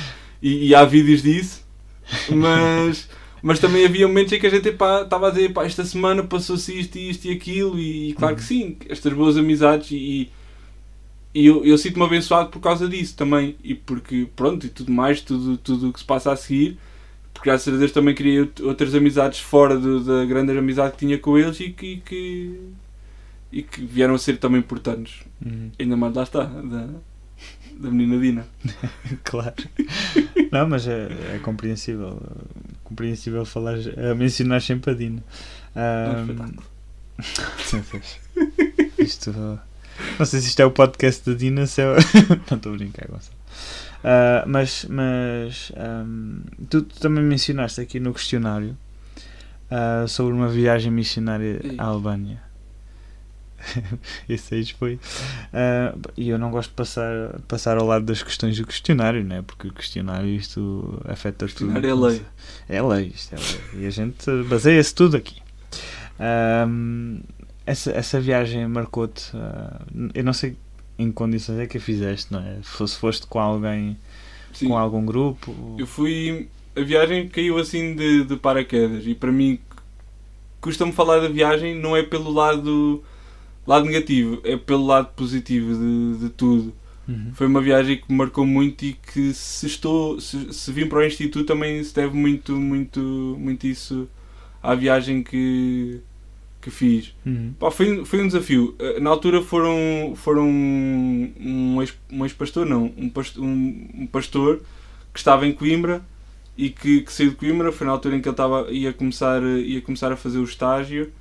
[0.41, 1.61] E, e há vídeos disso.
[2.29, 3.07] Mas,
[3.41, 6.77] mas também havia momentos em que a gente estava a dizer pá, esta semana passou-se
[6.77, 7.79] isto, isto e aquilo.
[7.79, 9.91] E, e claro que sim, estas boas amizades.
[9.91, 10.29] E,
[11.33, 13.55] e eu, eu sinto-me abençoado por causa disso também.
[13.63, 16.77] E porque, pronto, e tudo mais, tudo tudo o que se passa a seguir
[17.33, 20.97] porque graças a Deus também criei out- outras amizades fora do- da grande amizade que
[20.99, 22.59] tinha com eles e que, que,
[23.51, 25.21] e que vieram a ser também importantes.
[25.43, 25.71] Uhum.
[25.79, 26.89] Ainda mais lá está, da,
[27.77, 28.45] da menina Dina.
[29.23, 29.55] Claro.
[30.51, 32.21] Não, mas é, é compreensível.
[32.83, 33.75] Compreensível falar,
[34.11, 35.23] a mencionar sempre a Dina.
[35.73, 36.63] É um Ahm, espetáculo.
[38.99, 39.59] isto.
[40.17, 41.85] Não sei se isto é o podcast da Dina, se é.
[42.49, 43.41] Não estou a brincar, Gonçalo.
[44.03, 48.75] Ah, mas mas ahm, tu, tu também mencionaste aqui no questionário
[49.69, 52.41] ah, sobre uma viagem missionária à Albânia.
[54.27, 54.99] Esse aí foi.
[55.53, 59.43] Ah, e eu não gosto de passar, passar ao lado das questões do questionário, né?
[59.45, 61.71] porque o questionário isto afeta tudo.
[61.71, 62.25] questionário é lei.
[62.67, 63.83] É lei, isto é lei.
[63.83, 65.41] E a gente baseia-se tudo aqui.
[66.19, 67.21] Ahm,
[67.71, 69.31] essa, essa viagem marcou-te.
[69.33, 69.81] ah,
[70.13, 70.55] eu não sei
[70.99, 72.57] em que condições é que a fizeste, não é?
[72.63, 73.97] Se se foste com alguém,
[74.53, 75.55] Sim, com algum grupo.
[75.77, 76.47] eu fui.
[76.75, 79.59] A viagem caiu assim de, de paraquedas e para mim
[80.61, 83.03] custa-me falar da viagem não é pelo lado,
[83.65, 86.73] lado negativo, é pelo lado positivo de, de tudo.
[87.07, 87.31] Uhum.
[87.33, 90.99] Foi uma viagem que me marcou muito e que se estou se, se vim para
[90.99, 93.01] o instituto também se deve muito muito
[93.39, 94.07] muito isso
[94.61, 95.99] à viagem que
[96.61, 97.13] que fiz.
[97.25, 97.53] Uhum.
[97.59, 98.75] Pá, foi, foi um desafio.
[98.79, 104.61] Eh, Na altura foram foram um ex- um ex-pastor, não, um pastor, um, um pastor
[105.13, 106.01] que estava em Coimbra
[106.57, 109.41] e que, que saiu de Coimbra, foi na altura em que ele estava, ia, começar,
[109.43, 111.11] eh, ia começar a fazer o estágio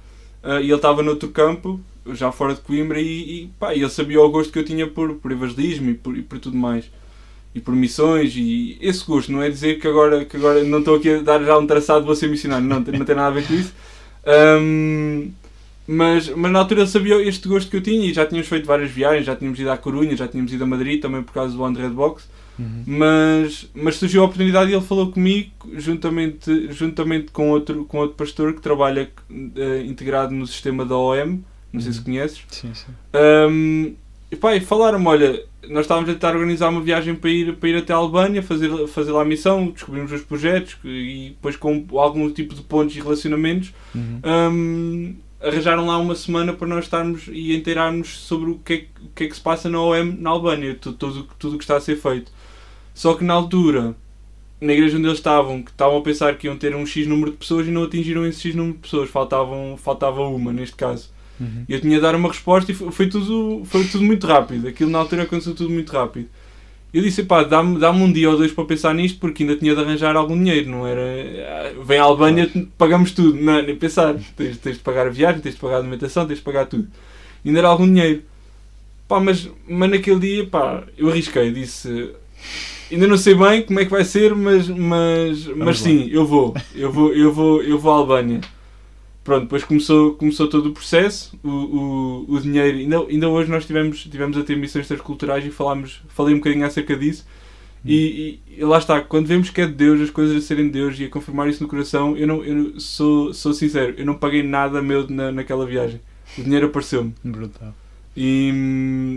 [0.43, 1.80] eh, e ele estava noutro campo,
[2.12, 5.14] já fora de Coimbra, e, e pá, ele sabia o gosto que eu tinha por,
[5.14, 6.91] por evangelismo e por, e por tudo mais.
[7.53, 10.95] E por missões, e esse gosto, não é dizer que agora, que agora não estou
[10.97, 13.45] aqui a dar já um traçado, vou ser missionário, não, não tem nada a ver
[13.47, 13.72] com isso.
[14.27, 15.31] Ahm,
[15.93, 18.64] Mas, mas na altura ele sabia este gosto que eu tinha e já tínhamos feito
[18.64, 21.57] várias viagens, já tínhamos ido à Corunha, já tínhamos ido a Madrid também por causa
[21.57, 22.29] do de Box.
[22.57, 22.85] Uhum.
[22.87, 28.14] Mas, mas surgiu a oportunidade e ele falou comigo juntamente, juntamente com, outro, com outro
[28.16, 29.11] pastor que trabalha
[29.57, 31.41] eh, integrado no sistema da OM,
[31.73, 32.05] não sei se Uhum.
[32.05, 32.43] conheces.
[32.51, 32.93] Sim, sim.
[33.14, 33.95] Um,
[34.31, 37.68] e pá, e falaram-me, olha, nós estávamos a tentar organizar uma viagem para ir, para
[37.68, 41.85] ir até a Albânia, fazer, fazer lá a missão, descobrimos os projetos e depois com
[41.99, 44.20] algum tipo de pontos e relacionamentos, Uhum.
[44.24, 48.87] um, arranjaram lá uma semana para nós estarmos e inteirarmos sobre o que é, que-
[49.05, 51.64] o que, é que se passa na OM na Albânia, tu- tudo tudo o que
[51.64, 52.31] está a ser feito.
[52.95, 53.97] Só que na altura,
[54.61, 57.31] na igreja onde eles estavam, que estavam a pensar que iam ter um X número
[57.31, 61.11] de pessoas e não atingiram esse X número de pessoas, faltavam, faltava uma neste caso.
[61.41, 61.64] Uhum.
[61.68, 64.68] Eu tinha de dar uma resposta e foi, foi tudo, foi tudo muito rápido.
[64.68, 66.28] Aquilo na altura aconteceu tudo muito rápido.
[66.93, 69.74] Eu disse, pá, dá-me dá um dia ou dois para pensar nisto porque ainda tinha
[69.74, 71.01] de arranjar algum dinheiro, não era...
[71.01, 73.41] ah, Vem à Albânia, pagamos tudo.
[73.41, 74.16] Não, nem pensar.
[74.36, 76.88] Tens, tens de pagar a viagem, tens de pagar a alimentação, tens de pagar tudo.
[77.45, 78.22] Ainda era algum dinheiro.
[79.09, 81.53] Pá, mas, mas naquele dia, pá, eu arrisquei.
[81.53, 82.11] Disse,
[82.91, 85.86] ainda não sei bem como é que vai ser, mas, mas, mas lá.
[85.86, 86.55] sim, eu vou.
[86.74, 88.41] Eu vou, eu vou, eu vou à Albânia.
[89.31, 93.64] Pronto, depois começou, começou todo o processo, o, o, o dinheiro, ainda, ainda hoje nós
[93.64, 97.24] tivemos, tivemos a ter missões transculturais e falámos, falei um bocadinho acerca disso.
[97.85, 100.72] E, e- lá está, quando vemos que é de Deus, as coisas a serem de
[100.72, 104.14] Deus e a confirmar isso no coração, eu, não, eu sou, sou sincero, eu não
[104.14, 106.01] paguei nada meu na, naquela viagem,
[106.37, 107.14] o dinheiro apareceu-me.
[107.22, 107.72] Brutal.
[108.17, 108.49] E,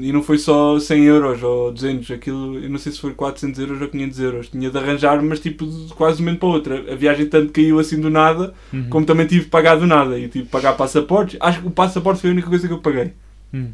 [0.03, 3.59] e não foi só 100 euros ou 200, aquilo, eu não sei se foi 400
[3.59, 6.47] euros ou 500 euros, tinha de arranjar, mas tipo de quase de um momento para
[6.49, 8.89] o outro, a viagem tanto caiu assim do nada Uhum.
[8.89, 11.37] como também tive de pagar do nada e tive de pagar passaportes.
[11.39, 13.13] Acho que o passaporte foi a única coisa que eu paguei
[13.53, 13.69] Hum.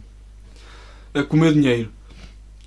[1.13, 1.89] eh, com o meu dinheiro.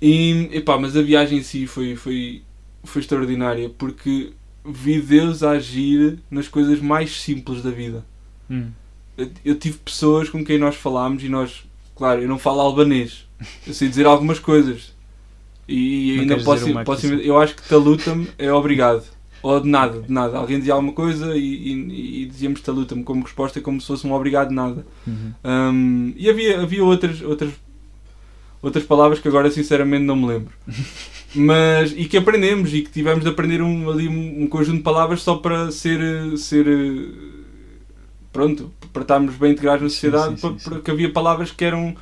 [0.01, 2.41] E, epá, mas a viagem em si foi, foi,
[2.83, 4.31] foi extraordinária porque
[4.65, 8.05] vi Deus agir nas coisas mais simples da vida.
[8.49, 8.67] Hum.
[9.17, 11.63] Eu, eu tive pessoas com quem nós falámos e nós,
[11.95, 13.25] claro, eu não falo albanês,
[13.65, 14.93] eu sei dizer algumas coisas.
[15.67, 19.03] E ainda posso, posso eu acho que taluta-me é obrigado.
[19.41, 20.37] Ou de nada, de nada.
[20.37, 24.13] Alguém dizia alguma coisa e, e, e dizíamos taluta-me como resposta, como se fosse um
[24.13, 24.85] obrigado de nada.
[25.05, 25.33] Uhum.
[25.43, 27.51] Hum, e havia, havia outras, outras,
[28.61, 30.53] outras palavras que agora sinceramente não me lembro.
[31.35, 34.83] Mas, e que aprendemos e que tivemos de aprender um, ali um, um conjunto de
[34.83, 37.07] palavras só para ser, ser eh,
[38.31, 41.95] pronto, para estarmos bem integrados na sociedade, sim, sim, porque havia palavras que eram.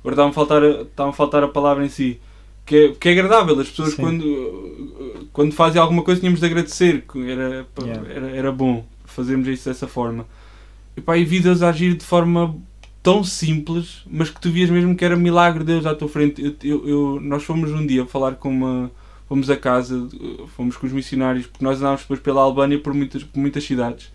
[0.00, 2.18] Agora estava a faltar, a- estava a, faltar a palavra em si.
[2.64, 7.04] Que é, que é agradável, as pessoas quando, quando fazem alguma coisa tínhamos de agradecer,
[7.10, 8.10] que era, Yeah.
[8.12, 10.26] era, era bom fazermos isso dessa forma.
[10.96, 12.54] E pá, e vi Deus a agir de forma
[13.02, 16.42] tão simples, mas que tu vias mesmo que era milagre de Deus à tua frente.
[16.42, 18.90] Eu, eu- eu- nós fomos um dia falar com uma.
[19.28, 20.08] Fomos a casa,
[20.56, 24.10] fomos com os missionários, porque nós andámos depois pela Albânia por muitas, por muitas cidades.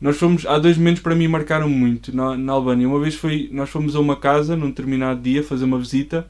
[0.00, 2.86] Nós fomos, há dois momentos para mim marcaram muito na, na Albânia.
[2.88, 6.26] Uma vez foi, nós fomos a uma casa num determinado dia fazer uma visita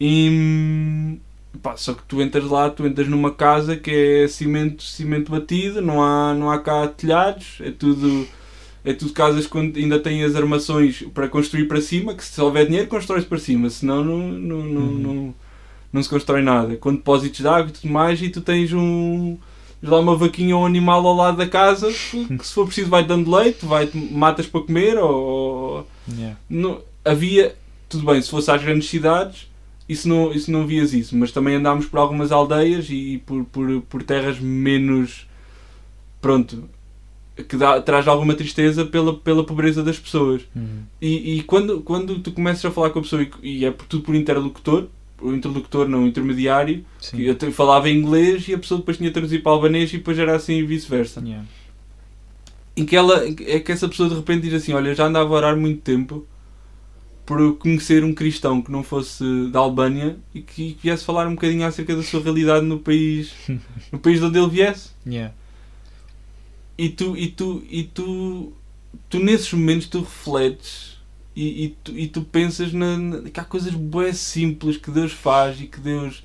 [0.00, 1.18] e
[1.62, 3.90] pá, só que tu entras lá, tu entras numa casa que
[4.24, 8.26] é cimento, cimento batido, não há, não há cá telhados, é tudo
[8.84, 12.66] é tudo casas que ainda têm as armações para construir para cima, que se houver
[12.66, 14.98] dinheiro constrói-se para cima, senão não, não, não, Uhum.
[14.98, 15.34] não,
[15.92, 16.76] não se constrói nada.
[16.76, 19.38] Com depósitos de água e tudo mais, e tu tens um
[19.82, 23.04] lá uma vaquinha ou um animal ao lado da casa que se for preciso vai
[23.04, 26.36] dando leite, vai matas para comer ou Yeah.
[26.48, 27.54] não, havia,
[27.88, 29.48] tudo bem, se fosse às grandes cidades,
[29.88, 33.82] isso não, isso não vias isso, mas também andámos por algumas aldeias e por, por,
[33.82, 35.28] por terras menos,
[36.20, 36.68] pronto,
[37.48, 40.42] que dá, traz alguma tristeza pela, pela pobreza das pessoas.
[40.54, 40.82] Uhum.
[41.00, 43.86] E, e quando, quando tu começas a falar com a pessoa e, e é por,
[43.86, 44.86] tudo por interlocutor,
[45.22, 47.16] o interlocutor não o intermediário, Sim.
[47.16, 50.18] que eu falava inglês e a pessoa depois tinha de traduzir para albanês e depois
[50.18, 51.46] era assim e vice-versa Yeah.
[52.76, 55.36] em que ela é que essa pessoa de repente diz assim, olha, já andava a
[55.36, 56.26] orar muito tempo
[57.24, 61.66] por conhecer um cristão que não fosse da Albânia e que viesse falar um bocadinho
[61.66, 63.32] acerca da sua realidade no país,
[63.92, 64.90] no país de onde ele viesse.
[65.06, 65.32] Yeah.
[66.76, 68.52] E tu, e tu, e tu,
[69.08, 70.91] tu nesses momentos tu refletes
[71.34, 75.12] e, e, tu, e tu pensas na, na- que há coisas boas simples que Deus
[75.12, 76.22] faz e que Deus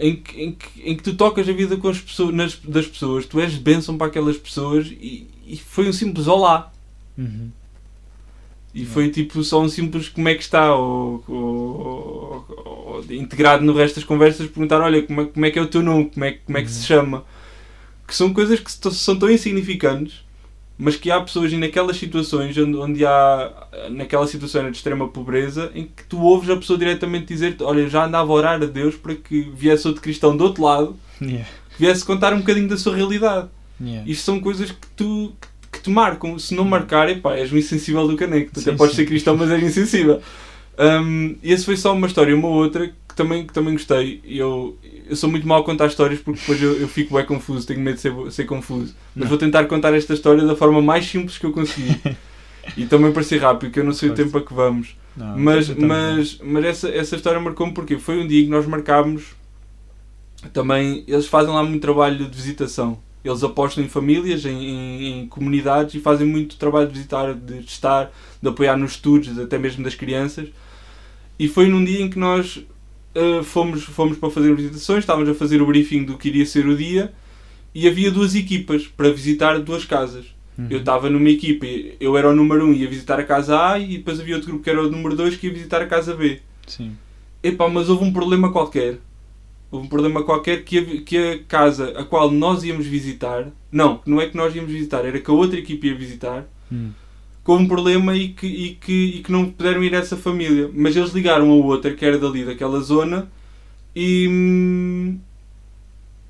[0.00, 2.86] em que, em que, em que tu tocas a vida com as pessoas, nas, das
[2.86, 6.72] pessoas, tu és bênção para aquelas pessoas e, e foi um simples olá.
[7.16, 7.50] Uhum.
[8.74, 13.64] E foi tipo só um simples como é que está, ou, ou- ou- ou integrado
[13.64, 16.10] no resto das conversas, perguntar: olha, como é, como é que é o teu nome,
[16.10, 17.24] como é, que- como é que se chama.
[18.06, 20.24] Que são coisas que são tão insignificantes,
[20.78, 23.50] mas que há pessoas e naquelas situações onde, onde há,
[23.90, 28.04] naquela situação de extrema pobreza, em que tu ouves a pessoa diretamente dizer: olha, já
[28.04, 31.46] andava a orar a Deus para que viesse outro cristão do outro lado, Yeah.
[31.74, 33.48] que viesse contar um bocadinho da sua realidade.
[33.80, 34.10] Yeah.
[34.10, 35.32] Isto são coisas que tu,
[35.72, 36.38] que te marcam.
[36.38, 38.50] Se não marcarem, pá, és um insensível do caneco.
[38.52, 39.02] Tu Sim, até podes sim.
[39.02, 40.20] ser cristão, mas és insensível.
[40.78, 44.20] Um, e esse foi só uma história, uma outra também, que também gostei.
[44.24, 47.66] Eu, eu sou muito mau a contar histórias porque depois eu, eu fico bem confuso,
[47.66, 48.94] tenho medo de ser, ser confuso.
[49.14, 49.28] Mas Não.
[49.28, 52.00] vou tentar contar esta história da forma mais simples que eu conseguir.
[52.76, 54.24] e também para ser rápido, que eu não sei o Força.
[54.24, 54.96] tempo a que vamos.
[55.16, 59.34] Não, Mas, mas, mas essa, essa história marcou-me porque foi um dia que nós marcámos
[60.52, 62.98] também, eles fazem lá muito trabalho de visitação.
[63.24, 67.58] Eles apostam em famílias, em, em- em comunidades e fazem muito trabalho de visitar, de
[67.60, 70.48] estar, de apoiar nos estudos, até mesmo das crianças.
[71.38, 72.62] E foi num dia em que nós
[73.16, 76.66] eh, fomos, fomos para fazer visitações, estávamos a fazer o briefing do que iria ser
[76.66, 77.12] o dia
[77.74, 80.26] e havia duas equipas para visitar duas casas.
[80.58, 80.66] Uhum.
[80.70, 81.66] Eu estava numa equipa,
[81.98, 84.50] eu era o número 1 um, ia visitar a casa A e depois havia outro
[84.50, 86.40] grupo que era o número 2 que ia visitar a casa B.
[86.66, 86.96] Sim.
[87.42, 88.98] Epá, mas houve um problema qualquer.
[89.70, 94.00] Houve um problema qualquer que a, que a casa a qual nós íamos visitar, não,
[94.06, 96.90] não é que nós íamos visitar, era que a outra equipa ia visitar, Hum.
[97.46, 100.16] Que houve um problema e que, e que, e que não puderam ir a essa
[100.16, 100.68] família.
[100.74, 103.30] Mas eles ligaram a outra, que era dali, daquela zona,
[103.94, 105.14] e,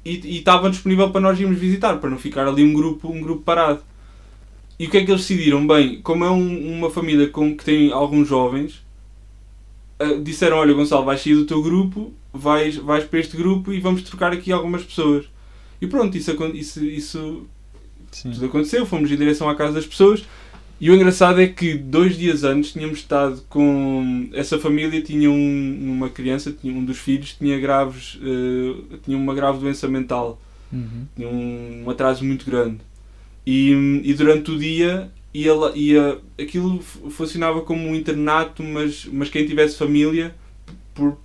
[0.05, 3.81] estava disponível para nós irmos visitar, para não ficar ali um grupo, um grupo parado.
[4.79, 5.67] E o que é que eles decidiram?
[5.67, 8.85] Bem, como é um- uma família com que tem alguns jovens,
[9.99, 13.81] ah, disseram, olha Gonçalo, vais sair do teu grupo, vais, vais para este grupo e
[13.81, 15.25] vamos trocar aqui algumas pessoas.
[15.81, 17.47] E pronto, isso, isso, isso
[18.13, 18.33] Sim.
[18.33, 20.23] tudo aconteceu, fomos em direção à casa das pessoas
[20.81, 25.79] e o engraçado é que dois dias antes tínhamos estado com essa família tinha um-
[25.93, 30.41] uma criança, tinha um dos filhos tinha graves, eh, tinha uma grave doença mental,
[30.73, 31.07] Uhum.
[31.15, 32.79] tinha um, um atraso muito grande
[33.47, 39.29] e, e durante o dia ia, ia, aquilo fu- funcionava como um internato, mas, mas
[39.31, 40.35] quem tivesse família
[40.95, 41.17] por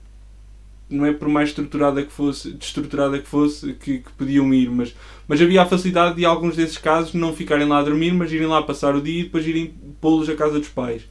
[0.94, 4.96] não é por mais estruturada que fosse, destruturada que fosse, que, que podiam ir, mas,
[5.28, 8.48] mas havia a facilidade de alguns desses casos não ficarem lá a dormir, mas irem
[8.48, 11.04] lá passar o dia e depois irem pô-los à casa dos pais.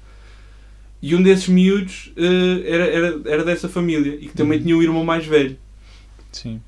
[1.02, 4.64] E um desses miúdos eh, era, era, era dessa família e que também Uhum.
[4.64, 5.56] tinha um irmão mais velho.
[6.32, 6.62] Sim.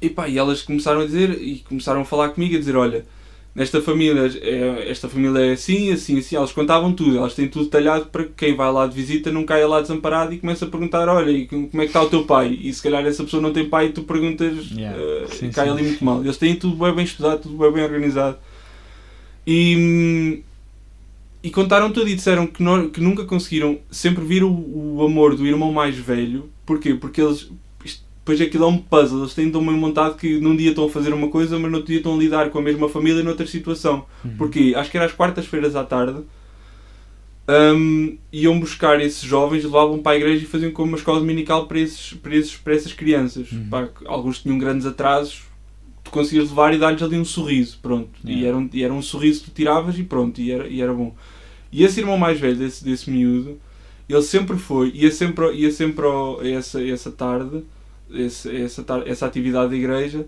[0.00, 3.06] E pá, e elas começaram a dizer, e começaram a falar comigo, a dizer, olha,
[3.54, 7.66] nesta família, é- esta família é assim, assim, assim, elas contavam tudo, elas têm tudo
[7.66, 10.66] detalhado para que quem vai lá de visita não caia lá desamparado e comece a
[10.68, 12.58] perguntar, olha, como é que está o teu pai?
[12.60, 14.98] E se calhar essa pessoa não tem pai e tu perguntas, Yeah.
[14.98, 15.72] eh, Sim, cai sim.
[15.72, 16.20] ali muito mal.
[16.22, 18.38] Eles têm tudo bem, bem estudado, tudo bem, bem organizado.
[19.46, 20.42] E,
[21.42, 25.36] e contaram tudo e disseram que, não, que nunca conseguiram sempre vir o, o amor
[25.36, 26.50] do irmão mais velho.
[26.64, 26.94] Porquê?
[26.94, 27.50] Porque eles.
[28.24, 29.20] Depois aquilo é um puzzle.
[29.20, 31.76] Eles têm tão bem montado que num dia estão a fazer uma coisa, mas no
[31.76, 34.06] outro dia estão a lidar com a mesma família noutra situação.
[34.24, 34.36] Uhum.
[34.38, 34.72] Porquê?
[34.76, 36.20] Acho que era às quartas-feiras à tarde.
[37.48, 41.66] hum, iam buscar esses jovens, levavam para a igreja e faziam como uma escola dominical
[41.66, 43.52] para, esses, para, esses, para essas crianças.
[43.52, 43.68] Uhum.
[43.70, 45.42] Pá, alguns tinham grandes atrasos,
[46.02, 48.08] tu conseguias levar e dar-lhes ali um sorriso, pronto.
[48.24, 48.48] E, Yeah.
[48.48, 50.92] era um, e era um sorriso que tu tiravas e pronto, e era, e era
[50.94, 51.14] bom.
[51.70, 53.58] E esse irmão mais velho desse, desse miúdo,
[54.08, 57.62] ele sempre foi, ia sempre, ia sempre ao- a essa, a essa tarde,
[58.14, 60.26] esse, essa, essa atividade da igreja,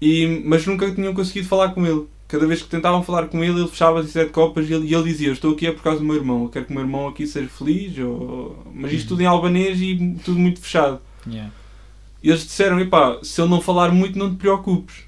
[0.00, 2.06] e, mas nunca tinham conseguido falar com ele.
[2.26, 5.04] Cada vez que tentavam falar com ele, ele fechava-se sete copas e ele, e ele
[5.04, 7.06] dizia: Estou aqui é por causa do meu irmão, eu quero que o meu irmão
[7.06, 7.96] aqui seja feliz.
[7.98, 8.64] Ou...
[8.74, 9.08] Mas isto Uhum.
[9.08, 11.00] tudo em albanês e tudo muito fechado.
[11.26, 11.52] Yeah.
[12.22, 15.04] E eles disseram: Epá, se ele não falar muito, não te preocupes.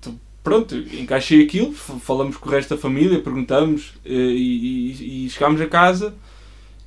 [0.00, 5.30] Então, pronto, encaixei aquilo, falamos com o resto da família, perguntamos eh, e, e, e
[5.30, 6.14] chegámos a casa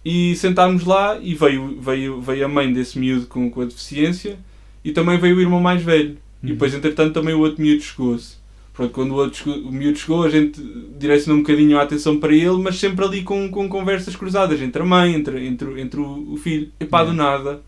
[0.03, 4.39] e sentámos lá e veio, veio, veio a mãe desse miúdo com, com a deficiência
[4.83, 6.17] e também veio o irmão mais velho.
[6.43, 6.53] E Uhum.
[6.53, 8.35] depois, entretanto, também o outro miúdo chegou-se.
[8.73, 10.59] Pronto, quando o, outro o miúdo chegou, a gente
[10.97, 14.81] direcionou um bocadinho a atenção para ele, mas sempre ali com, com conversas cruzadas entre
[14.81, 16.71] a mãe, entre, entre, entre o, o filho.
[16.79, 17.61] E pá, do nada.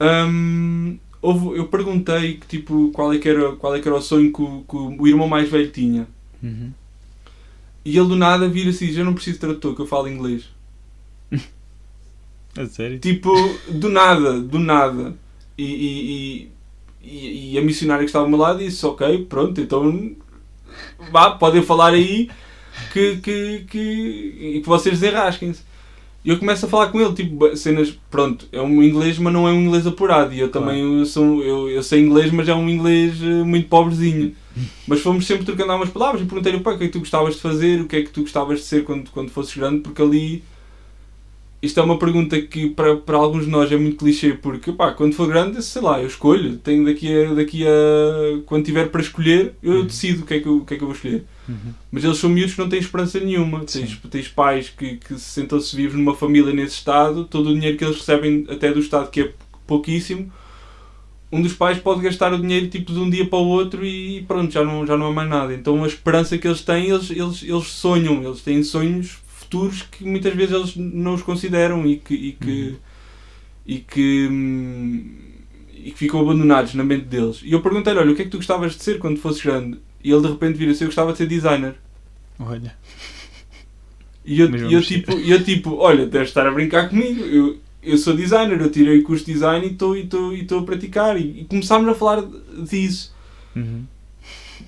[0.00, 4.02] hum, houve- eu perguntei que, tipo, qual, é que era, qual é que era o
[4.02, 6.06] sonho que o, que o irmão mais velho tinha.
[6.42, 6.70] Uhum.
[7.84, 10.08] E ele do nada vira-se e diz: Eu não preciso de tradutor, que eu falo
[10.08, 10.48] inglês.
[12.66, 12.98] Sério?
[12.98, 13.32] Tipo,
[13.68, 15.14] do nada, do nada.
[15.56, 16.52] E, e,
[17.02, 20.12] e, e- a missionária que estava ao meu lado disse: Ok, pronto, então
[21.10, 22.28] vá, podem falar aí
[22.92, 23.78] que, que, que,
[24.56, 25.62] e que vocês desenrasquem-se.
[26.24, 29.48] E eu começo a falar com ele, tipo, cenas, pronto, é um inglês, mas não
[29.48, 30.34] é um inglês apurado.
[30.34, 30.66] E eu Claro.
[30.66, 34.34] também eu sou, eu, eu sei inglês, mas é um inglês eh, muito pobrezinho.
[34.88, 37.36] Mas fomos sempre trocando algumas palavras e perguntei-lhe, pá, o que é que tu gostavas
[37.36, 40.02] de fazer, o que é que tu gostavas de ser quando, quando fosses grande, porque
[40.02, 40.42] ali
[41.60, 44.92] isto é uma pergunta que para, para alguns de nós é muito clichê, porque pá,
[44.92, 49.00] quando for grande, sei lá, eu escolho, tenho daqui a, daqui a quando tiver para
[49.00, 49.86] escolher, eu Uhum.
[49.86, 51.24] decido o que, é que eu, o que é que eu vou escolher.
[51.48, 51.72] Uhum.
[51.90, 53.60] Mas eles são miúdos que não têm esperança nenhuma.
[53.64, 53.96] Tens, Sim.
[54.10, 57.84] tens pais que, que se sentam-se vivos numa família nesse estado, todo o dinheiro que
[57.84, 59.32] eles recebem até do estado que é
[59.66, 60.30] pouquíssimo,
[61.30, 64.22] um dos pais pode gastar o dinheiro tipo de um dia para o outro e
[64.28, 65.52] pronto, já não, já não há mais nada.
[65.52, 69.18] Então a esperança que eles têm, eles, eles, eles sonham, eles têm sonhos
[69.48, 72.76] futuros que muitas vezes eles não os consideram e que, e que, Uhum.
[73.66, 75.14] e que, hum,
[75.74, 77.40] e que ficam abandonados na mente deles.
[77.42, 79.78] E eu perguntei-lhe, olha, o que é que tu gostavas de ser quando fosses grande?
[80.04, 81.74] E ele de repente vira-se, eu gostava de ser designer.
[82.38, 82.76] Olha.
[84.24, 87.24] E eu, eu, vamos tipo, e eu tipo, olha, deves estar a brincar comigo.
[87.24, 90.06] Eu, eu sou designer, eu tirei o curso de design e estou e
[90.40, 91.18] e a praticar.
[91.18, 92.22] E, e começámos a falar
[92.70, 93.14] disso.
[93.56, 93.84] Uhum.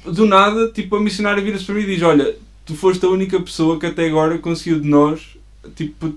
[0.07, 2.35] Do nada, tipo, a missionária vira-se para mim e diz: Olha,
[2.71, 5.37] tu foste a única pessoa que até agora conseguiu de nós,
[5.75, 6.15] tipo,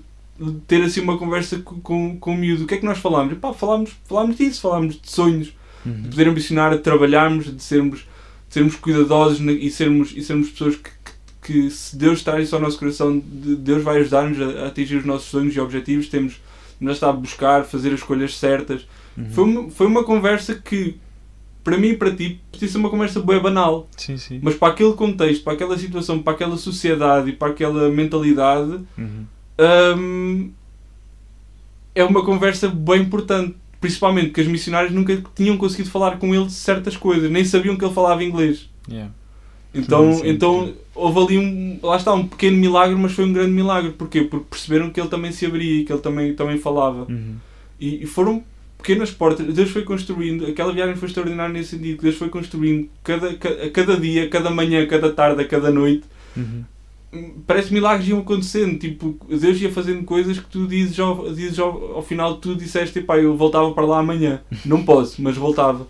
[0.66, 2.64] ter assim uma conversa com, com, com o miúdo.
[2.64, 3.36] O que é que nós falámos?
[3.38, 6.02] Pá, falámos, falámos disso, falámos de sonhos, de Uhum.
[6.04, 10.90] poder ambicionar a trabalharmos, de sermos, de sermos cuidadosos e sermos, e sermos pessoas que,
[11.42, 14.66] que, que se Deus está isso ao nosso coração, de- Deus vai ajudar-nos a, a
[14.68, 16.08] atingir os nossos sonhos e objetivos.
[16.08, 16.40] Temos
[16.80, 18.86] de estar a buscar, fazer as escolhas certas.
[19.16, 19.30] Uhum.
[19.30, 20.96] Foi, uma, foi uma conversa que,
[21.64, 23.88] para mim e para ti, podia ser uma conversa bem banal.
[23.96, 24.38] Sim, sim.
[24.42, 29.24] Mas para aquele contexto, para aquela situação, para aquela sociedade e para aquela mentalidade, Uhum.
[29.98, 30.50] hum,
[31.94, 33.56] é uma conversa bem importante.
[33.80, 37.76] Principalmente porque as missionárias nunca tinham conseguido falar com ele de certas coisas, nem sabiam
[37.76, 38.68] que ele falava inglês.
[38.88, 39.12] Yeah.
[39.74, 43.90] Então, então houve ali um, lá está, um pequeno milagre, mas foi um grande milagre.
[43.90, 44.22] Porquê?
[44.22, 47.06] Porque perceberam que ele também se abria e que ele também, também falava.
[47.10, 47.34] Uhum.
[47.78, 48.42] E, e foram
[48.84, 49.46] pequenas portas.
[49.54, 50.44] Deus foi construindo.
[50.46, 52.02] Aquela viagem foi extraordinária nesse sentido.
[52.02, 56.04] Deus foi construindo cada, ca- a cada dia, cada manhã, cada tarde, cada noite.
[56.36, 56.62] Uhum.
[57.46, 58.78] Parece que milagres iam acontecendo.
[58.78, 63.00] Tipo, Deus ia fazendo coisas que tu dizes ao, dizes ao, ao final, tu disseste,
[63.00, 64.40] pá, eu voltava para lá amanhã.
[64.66, 65.86] Não posso, mas voltava.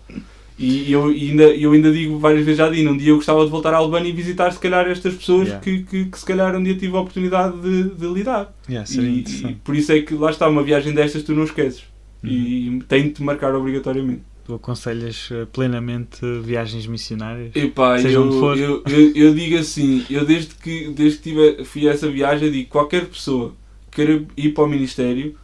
[0.57, 3.51] E eu ainda, eu ainda digo várias vezes já digo, um dia eu gostava de
[3.51, 5.61] voltar à Albânia e visitar se calhar estas pessoas Yeah.
[5.61, 8.53] que, que, que se calhar um dia tive a oportunidade de, de lidar.
[8.69, 11.83] Yeah, E, e por isso é que lá está, uma viagem destas tu não esqueces.
[12.25, 12.79] Uhum.
[12.79, 14.21] E tem de te marcar obrigatoriamente.
[14.45, 17.55] Tu aconselhas eh, plenamente viagens missionárias?
[17.55, 18.57] Epá, Seja eu, onde for.
[18.57, 22.51] eu, eu, eu digo assim, eu desde que, desde que tive, fui a essa viagem,
[22.51, 23.55] digo qualquer pessoa
[23.89, 25.35] que queira ir para o Ministério,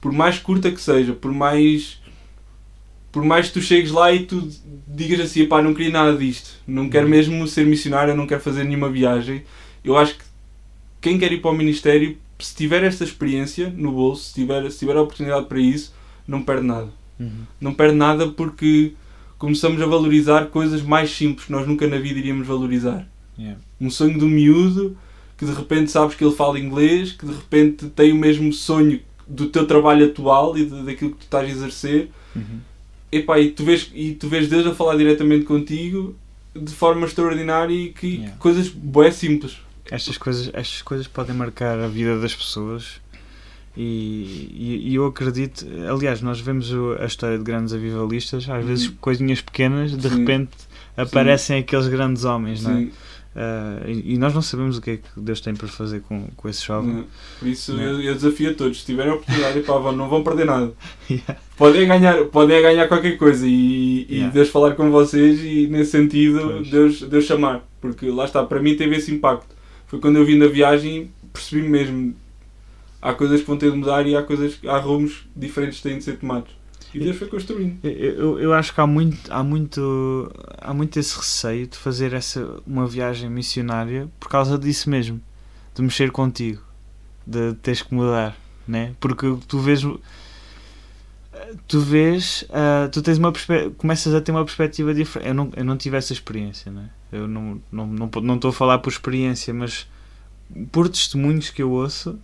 [0.00, 2.00] por mais curta que seja, por mais
[3.10, 4.48] por mais que tu chegues lá e tu
[4.86, 7.10] digas assim, pá, não queria nada disto, não quero Uhum.
[7.10, 9.42] mesmo ser missionário, não quero fazer nenhuma viagem,
[9.84, 10.24] eu acho que
[11.00, 14.78] quem quer ir para o Ministério, se tiver esta experiência no bolso, se tiver, se
[14.80, 15.94] tiver a oportunidade para isso,
[16.28, 17.30] não perde nada Uhum.
[17.60, 18.92] não perde nada porque
[19.38, 23.08] começamos a valorizar coisas mais simples que nós nunca na vida iríamos valorizar.
[23.36, 23.58] Yeah.
[23.80, 24.96] Um sonho do miúdo
[25.36, 29.00] que de repente sabes que ele fala inglês, que de repente tem o mesmo sonho
[29.26, 32.10] do teu trabalho atual e de- daquilo que tu estás a exercer.
[32.36, 32.58] Uhum.
[33.10, 36.14] Epá, e, tu vês, e tu vês Deus a falar diretamente contigo
[36.54, 38.36] de forma extraordinária e que Yeah.
[38.38, 39.58] coisas bué simples.
[39.90, 43.00] Estas coisas, estas coisas podem marcar a vida das pessoas
[43.82, 48.64] e, e, e eu acredito, aliás, nós vemos o- a história de grandes avivalistas, às
[48.64, 48.94] vezes Uhum.
[49.00, 50.18] coisinhas pequenas, de Sim.
[50.18, 50.50] repente
[50.96, 52.74] aparecem aqueles grandes homens, não é?
[52.80, 52.90] Sim.
[53.36, 56.26] Ah, e, e nós não sabemos o que é que Deus tem para fazer com,
[56.36, 56.92] com esse jovem.
[56.92, 57.04] Não.
[57.38, 57.80] Por isso Não.
[57.82, 60.72] eu, eu desafio a todos, se tiverem a oportunidade, vão- não vão perder nada.
[61.08, 61.36] Yeah.
[61.56, 64.32] Podem ganhar, podem ganhar qualquer coisa e, e Yeah.
[64.34, 66.68] Deus falar com vocês e nesse sentido Pois.
[66.70, 67.64] Deus, Deus chamar.
[67.80, 69.54] Porque lá está, para mim teve esse impacto.
[69.86, 72.14] Foi quando eu vim da viagem percebi mesmo
[73.00, 75.98] há coisas que vão ter de mudar e há coisas há rumos diferentes que têm
[75.98, 76.58] de ser tomados.
[76.94, 77.78] E Deus foi construindo.
[77.84, 82.12] Eu, eu, eu acho que há muito, há muito há muito esse receio de fazer
[82.14, 85.20] essa uma viagem missionária por causa disso mesmo,
[85.74, 86.62] de mexer contigo,
[87.26, 88.36] de teres que mudar,
[88.66, 88.94] né?
[89.00, 89.82] Porque tu vês
[91.66, 93.32] tu vês, ah, tu tens uma
[93.76, 95.28] começas a ter uma perspectiva diferente.
[95.28, 96.88] Eu não, eu não tive essa experiência, né?
[97.12, 99.86] Eu não não não não estou a falar por experiência, mas
[100.72, 102.18] por testemunhos que eu ouço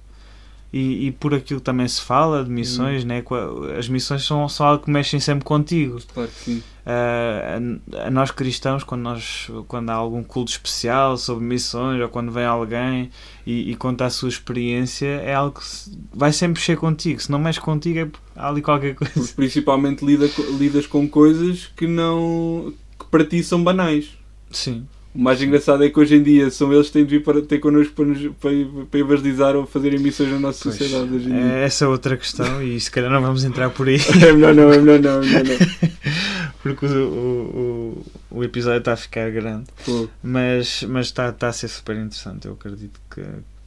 [0.77, 3.23] e, e por aquilo que também se fala de missões, né?
[3.23, 5.99] Qua- As missões são, são algo que mexem sempre contigo.
[6.13, 6.63] Claro que sim.
[6.85, 7.59] Ah,
[8.03, 12.33] a, a nós cristãos, quando, nós, quando há algum culto especial sobre missões ou quando
[12.33, 13.11] vem alguém
[13.47, 17.21] e, e conta a sua experiência, é algo que se- vai sempre mexer contigo.
[17.23, 19.13] Se não mexe contigo, é há ali qualquer coisa.
[19.15, 24.11] Porque principalmente lida, lidas com coisas que não que para ti são banais.
[24.51, 24.87] Sim.
[25.15, 27.41] O mais engraçado é que hoje em dia são eles que têm de vir para
[27.41, 28.51] ter connosco para, nos, para,
[28.91, 32.81] para evangelizar ou fazer emissões na nossa Pois, sociedade hoje é essa outra questão e
[32.81, 35.45] se calhar não vamos entrar por aí É melhor não, é melhor não, é melhor
[35.45, 35.91] não.
[36.63, 39.67] porque o, o, o, o episódio está a ficar grande.
[39.85, 43.23] Pô, Mas, mas está, está a ser super interessante, eu acredito que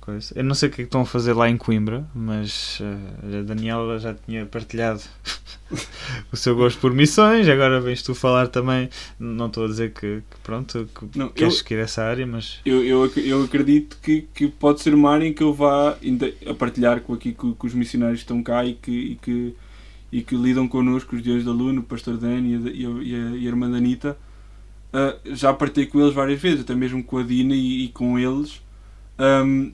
[0.07, 0.33] coisa.
[0.35, 3.39] Eu não sei o que é que estão a fazer lá em Coimbra, mas eh,
[3.39, 5.01] a Daniela já tinha partilhado
[6.31, 8.89] o seu gosto por missões, agora vens tu falar também.
[9.19, 12.61] Não estou a dizer que, que pronto, que Não, queres eu- seguir essa área, mas
[12.65, 15.97] Eu, eu, eu acredito que, que pode ser uma área em que eu vá
[16.49, 19.55] a partilhar com, aqui, com, com os missionários que estão cá e que, e que,
[20.09, 23.19] e que lidam connosco, os Dias da Luna, o Pastor Dani e a, e a,
[23.35, 24.17] e a irmã Danita,
[24.93, 28.17] uh, já partei com eles várias vezes, até mesmo com a Dina e, e com
[28.17, 28.61] eles.
[29.19, 29.73] Um,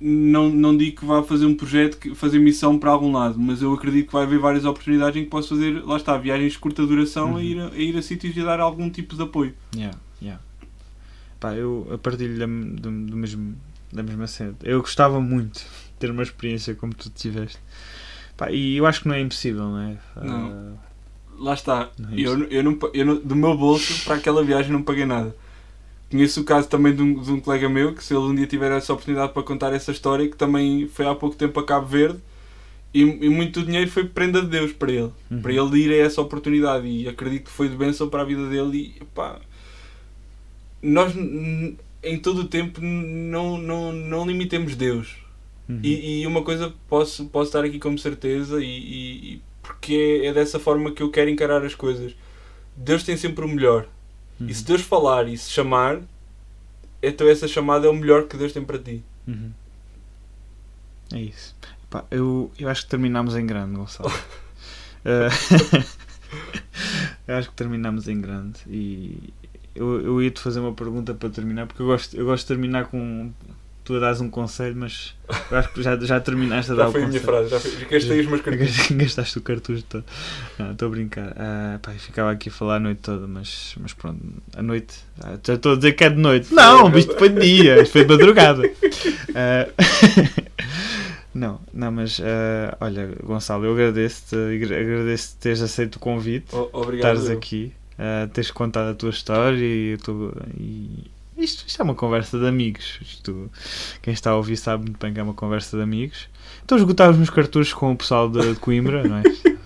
[0.00, 3.62] não, não digo que vá fazer um projeto, que- fazer missão para algum lado, mas
[3.62, 6.58] eu acredito que vai haver várias oportunidades em que posso fazer, lá está, viagens de
[6.58, 7.36] curta duração Uhum.
[7.36, 9.54] a, ir a, a ir a sítios e a dar algum tipo de apoio.
[9.74, 10.42] Yeah, yeah.
[11.40, 13.56] Pá, eu partilho da, do, do mesmo,
[13.92, 14.54] da mesma cena.
[14.62, 15.64] Eu gostava muito de
[15.98, 17.58] ter uma experiência como tu tiveste.
[18.36, 19.96] Pá, e eu acho que não é impossível, não é?
[20.22, 20.74] Não.
[20.78, 20.86] Ah,
[21.38, 24.72] Lá está, Não é eu, eu, não, eu não- do meu bolso para aquela viagem
[24.72, 25.36] não paguei nada.
[26.10, 28.46] Conheço o caso também de um, de um colega meu que, se ele um dia
[28.46, 31.86] tiver essa oportunidade para contar essa história, que também foi há pouco tempo a Cabo
[31.86, 32.18] Verde
[32.94, 35.10] e, e muito dinheiro foi prenda de Deus para ele.
[35.30, 35.42] uhum.
[35.42, 38.48] Para ele ir a essa oportunidade e acredito que foi de bênção para a vida
[38.48, 38.94] dele.
[39.00, 39.38] E pá,
[40.82, 41.12] nós
[42.02, 45.16] em todo o tempo não, não, não limitemos Deus.
[45.68, 45.80] Uhum.
[45.82, 50.26] E, e uma coisa posso, posso estar aqui como certeza, e, e- e porque é,
[50.26, 52.14] é dessa forma que eu quero encarar as coisas.
[52.76, 53.88] Deus tem sempre o melhor.
[54.40, 54.48] Uhum.
[54.48, 56.00] E se Deus falar e se chamar,
[57.02, 59.02] então essa chamada é o melhor que Deus tem para ti.
[59.26, 59.50] Uhum.
[61.12, 61.54] É isso.
[61.88, 64.12] Pá, eu, eu acho que terminámos em grande, Gonçalo.
[65.08, 65.28] Eh,
[67.28, 68.58] eu acho que terminámos em grande.
[68.66, 69.32] E
[69.72, 72.48] eu, eu ia te fazer uma pergunta para terminar, porque eu gosto, eu gosto de
[72.48, 73.32] terminar com.
[73.86, 75.14] Tu a dares um conselho, mas
[75.48, 77.48] eu acho que já, já terminaste a dar Já o foi a minha conselho.
[77.48, 78.90] frase, já, foi, gastei os meus cartões.
[78.90, 80.04] Gastaste o cartucho todo.
[80.58, 81.32] Não, estou a brincar.
[81.36, 84.20] Ah, pá, ficava aqui a falar a noite toda, mas, mas pronto,
[84.56, 84.96] a noite.
[85.22, 86.52] ah, já estou a dizer que é de noite.
[86.52, 88.68] Não, isto foi de dia, isto foi de madrugada.
[89.36, 89.68] Ah,
[91.34, 96.68] não, não, mas ah, olha, Gonçalo, eu agradeço-te, agra- agradeço-te teres aceito o convite, O-
[96.72, 97.14] Obrigado.
[97.14, 97.36] estares eu.
[97.36, 99.96] aqui, ah, teres contado a tua história e,
[100.58, 102.98] e isto, isto é uma conversa de amigos.
[103.02, 103.50] Isto,
[104.02, 106.28] quem está a ouvir sabe muito bem que é uma conversa de amigos.
[106.62, 109.22] Estou a esgotar os meus cartuchos com o pessoal de, de Coimbra, não é?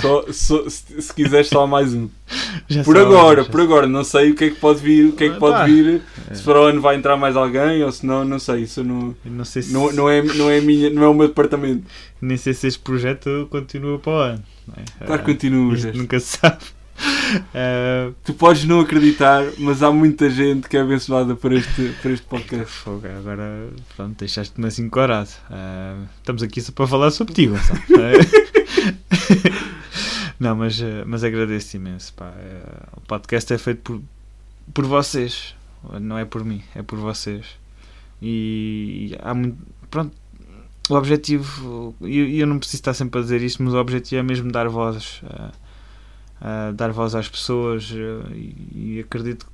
[0.00, 2.08] Só, só- se, se quiseres só mais um.
[2.66, 5.12] Já Por agora, já por agora, não sei o que é que pode vir, o
[5.12, 6.00] que é que Ah, pode vir.
[6.30, 6.34] É.
[6.34, 8.62] Se para o ano vai entrar mais alguém ou se não, não sei.
[8.62, 11.28] Isso não, Não sei se, não, não, é, não, é minha, não é o meu
[11.28, 11.84] departamento.
[12.22, 14.42] nem sei se este projeto continua para o ano.
[14.66, 15.04] Não é?
[15.06, 15.84] Claro que continuas.
[15.84, 16.58] isto nunca se sabe.
[17.54, 22.10] Ah, Tu podes não acreditar, mas há muita gente que é abençoada por este, por
[22.10, 22.66] este podcast.
[22.66, 25.30] fogo, agora pronto, deixaste-me assim corado.
[25.50, 27.80] Ah, estamos aqui só para falar sobre ti, Gonçalo.
[30.38, 32.12] não, mas, ah, mas agradeço imenso.
[32.14, 32.32] Pá.
[32.96, 34.02] O podcast é feito por,
[34.74, 35.54] por vocês,
[36.00, 37.46] não é por mim, é por vocês.
[38.20, 39.56] E há muito.
[39.90, 40.14] Pronto,
[40.88, 44.20] o objetivo, e eu, eu não preciso estar sempre a dizer isto, mas o objetivo
[44.20, 45.50] é mesmo dar voz, ah,
[46.40, 49.46] ah, dar voz às pessoas ah, e, e acredito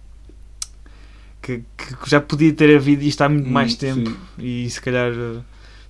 [1.43, 4.17] que, que já podia ter havido isto há muito Hum, mais tempo sim.
[4.39, 5.41] e se calhar, ah,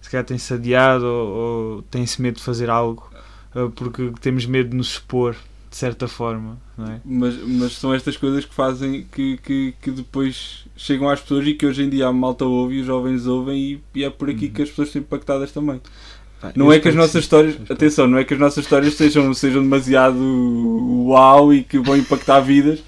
[0.00, 1.28] se calhar tem-se adiado ou,
[1.76, 3.10] ou tem-se medo de fazer algo
[3.54, 5.36] ah, porque temos medo de nos expor
[5.70, 7.00] de certa forma, não é?
[7.04, 11.54] Mas, mas são estas coisas que fazem que, que, que depois chegam às pessoas e
[11.54, 13.58] que hoje em dia a malta ouve e os jovens ouvem
[13.94, 14.52] e, e é por aqui Uhum.
[14.52, 15.80] que as pessoas são impactadas também.
[16.54, 19.62] Não é que as nossas histórias, atenção, não é que as nossas histórias sejam, sejam
[19.62, 20.18] demasiado
[21.06, 22.82] uau e que vão impactar vidas,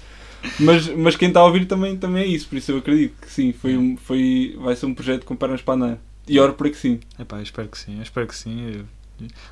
[0.59, 3.31] mas, mas quem está a ouvir também, também é isso, por isso eu acredito que
[3.31, 5.97] sim, foi foi, vai ser um projeto com pernas para andar.
[6.27, 6.99] E oro para que sim.
[7.19, 8.83] Epá, espero que sim, espero que sim.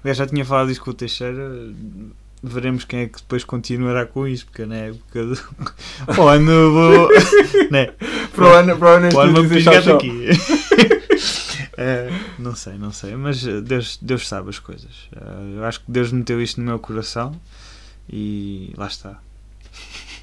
[0.04, 1.74] Aliás, já tinha falado isto com o Teixeira.
[2.44, 5.36] Veremos quem é que depois continuará com isto, porque na época do.
[6.06, 7.10] Para o ano vou.
[7.72, 7.88] né?
[8.34, 9.94] Para o ano, para o ano, Para o ano vou dizer tchau, pingar tchau.
[9.94, 10.57] daqui.
[11.78, 12.10] Eh,
[12.40, 15.08] não sei, não sei, mas Deus, Deus sabe as coisas.
[15.16, 17.40] Eh, eu acho que Deus meteu isto no meu coração
[18.12, 19.20] e lá está.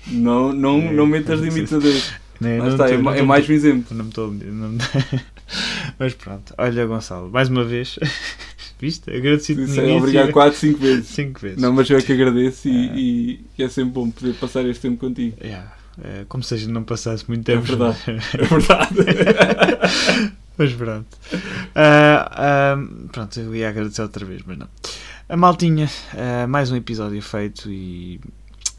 [0.09, 2.13] Não, não, É, não metas não limites a Deus.
[2.41, 3.97] Né, Lá não está, tô- é, não é mais um exemplo.
[3.97, 4.79] Não me estou a medir, não me-
[5.99, 7.99] Mas pronto, olha Gonçalo, mais uma vez,
[8.81, 9.09] viste?
[9.11, 9.97] Agradecido é início.
[9.97, 11.07] obrigado 4, 5 vezes.
[11.07, 11.59] Cinco vezes.
[11.63, 12.93] Não, mas eu é que agradeço e, É.
[12.97, 15.37] e- e é sempre bom poder passar este tempo contigo.
[15.41, 15.73] Yeah,
[16.03, 17.65] é, como se a gente não passasse muito É tempo.
[17.67, 17.99] verdade.
[18.07, 20.35] É verdade.
[20.57, 21.07] mas pronto.
[21.75, 22.77] Ah, ah,
[23.13, 24.69] pronto, eu ia agradecer outra vez, mas não.
[25.29, 28.21] A maltinha, ah, mais um episódio feito e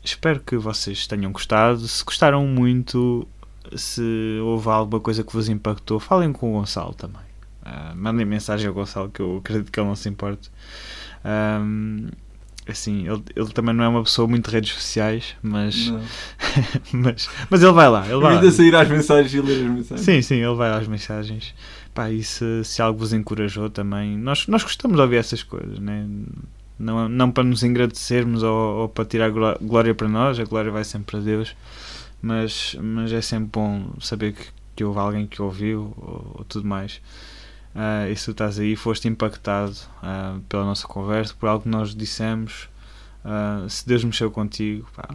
[0.03, 1.87] espero que vocês tenham gostado.
[1.87, 3.27] Se gostaram muito,
[3.75, 7.25] se houve alguma coisa que vos impactou, falem com o Gonçalo também.
[7.95, 10.51] Mandem mensagem ao Gonçalo que eu acredito que ele não se importe.
[11.23, 12.09] Ahm,
[12.67, 15.93] assim, ele, ele também não é uma pessoa muito de redes sociais, mas,
[16.91, 18.05] mas, mas ele vai lá.
[18.07, 18.51] Ele vai lá.
[18.51, 20.05] Sair às mensagens e ler as mensagens.
[20.05, 21.53] Sim, sim, ele vai às mensagens.
[21.93, 25.79] Pá, e se, se algo vos encorajou também, nós, nós gostamos de ouvir essas coisas,
[25.79, 26.05] né?
[26.77, 30.71] não, não para nos agradecermos ou, ou para tirar gló- glória para nós, a glória
[30.71, 31.55] vai sempre para Deus,
[32.21, 36.67] mas, mas é sempre bom saber que, que houve alguém que ouviu ou, ou tudo
[36.67, 36.99] mais.
[37.75, 41.69] Uh, e se tu estás aí, foste impactado uh, pela nossa conversa, por algo que
[41.69, 42.69] nós dissemos,
[43.23, 45.09] uh, se Deus mexeu contigo, pá,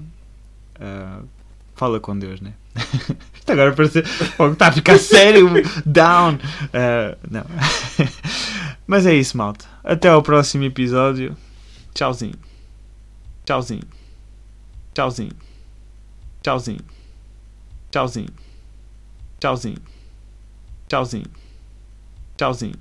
[1.74, 2.53] fala com Deus, né?
[3.35, 4.01] Isto agora parece.
[4.01, 5.49] está a ficar sério,
[5.85, 6.39] down.
[7.28, 7.45] não.
[8.87, 9.66] Mas é isso, malta.
[9.85, 11.37] Até ao próximo episódio.
[11.95, 12.35] Tchauzinho.
[13.45, 13.82] Tchauzinho.
[14.93, 15.32] Tchauzinho.
[16.43, 16.81] Tchauzinho.
[17.91, 18.28] Tchauzinho.
[19.39, 19.78] Tchauzinho.
[20.89, 21.40] Tchauzinho.
[22.41, 22.73] Tchauzinho.